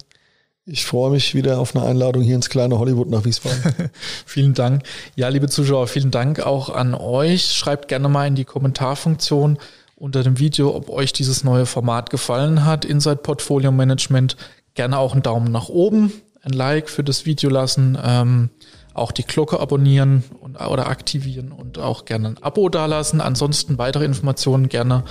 ich 0.65 0.85
freue 0.85 1.11
mich 1.11 1.33
wieder 1.33 1.59
auf 1.59 1.75
eine 1.75 1.85
Einladung 1.85 2.21
hier 2.21 2.35
ins 2.35 2.49
kleine 2.49 2.77
Hollywood 2.77 3.09
nach 3.09 3.25
Wiesbaden. 3.25 3.89
vielen 4.25 4.53
Dank. 4.53 4.83
Ja, 5.15 5.27
liebe 5.29 5.49
Zuschauer, 5.49 5.87
vielen 5.87 6.11
Dank 6.11 6.39
auch 6.39 6.69
an 6.69 6.93
euch. 6.93 7.51
Schreibt 7.51 7.87
gerne 7.87 8.09
mal 8.09 8.27
in 8.27 8.35
die 8.35 8.45
Kommentarfunktion 8.45 9.57
unter 9.95 10.23
dem 10.23 10.37
Video, 10.37 10.75
ob 10.75 10.89
euch 10.89 11.13
dieses 11.13 11.43
neue 11.43 11.65
Format 11.65 12.11
gefallen 12.11 12.63
hat. 12.65 12.85
Inside 12.85 13.17
Portfolio 13.17 13.71
Management. 13.71 14.37
Gerne 14.75 14.99
auch 14.99 15.13
einen 15.13 15.23
Daumen 15.23 15.51
nach 15.51 15.67
oben, 15.67 16.13
ein 16.43 16.53
Like 16.53 16.89
für 16.89 17.03
das 17.03 17.25
Video 17.25 17.49
lassen, 17.49 17.97
ähm, 18.01 18.49
auch 18.93 19.11
die 19.11 19.23
Glocke 19.23 19.59
abonnieren 19.59 20.23
und, 20.41 20.55
oder 20.61 20.87
aktivieren 20.87 21.51
und 21.51 21.79
auch 21.79 22.05
gerne 22.05 22.29
ein 22.29 22.43
Abo 22.43 22.69
dalassen. 22.69 23.19
Ansonsten 23.19 23.77
weitere 23.79 24.05
Informationen 24.05 24.69
gerne 24.69 25.03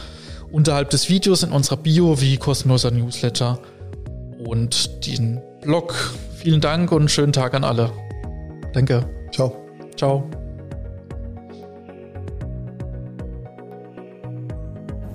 unterhalb 0.51 0.91
des 0.91 1.09
Videos 1.09 1.43
in 1.43 1.53
unserer 1.53 1.77
Bio 1.77 2.21
wie 2.21 2.37
kostenloser 2.37 2.91
Newsletter 2.91 3.59
und 4.47 5.07
den 5.07 5.41
Blog. 5.63 5.95
Vielen 6.37 6.61
Dank 6.61 6.93
und 6.93 7.11
schönen 7.11 7.33
Tag 7.33 7.55
an 7.55 7.65
alle. 7.65 7.93
Danke. 8.73 9.09
Ciao. 9.33 9.55
Ciao. 9.97 10.29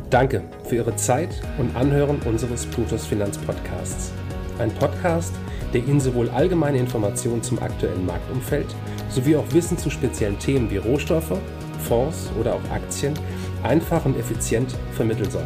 Danke 0.09 0.43
für 0.63 0.75
Ihre 0.75 0.95
Zeit 0.95 1.29
und 1.57 1.75
Anhören 1.75 2.19
unseres 2.25 2.65
Plutos 2.65 3.05
Finanzpodcasts. 3.05 4.11
Ein 4.59 4.71
Podcast, 4.75 5.33
der 5.73 5.83
Ihnen 5.83 5.99
sowohl 5.99 6.29
allgemeine 6.29 6.77
Informationen 6.77 7.43
zum 7.43 7.61
aktuellen 7.61 8.05
Marktumfeld 8.05 8.67
sowie 9.09 9.35
auch 9.35 9.51
Wissen 9.51 9.77
zu 9.77 9.89
speziellen 9.89 10.39
Themen 10.39 10.69
wie 10.69 10.77
Rohstoffe, 10.77 11.37
Fonds 11.79 12.29
oder 12.39 12.53
auch 12.53 12.71
Aktien 12.71 13.13
einfach 13.63 14.05
und 14.05 14.17
effizient 14.17 14.75
vermitteln 14.93 15.29
soll. 15.29 15.45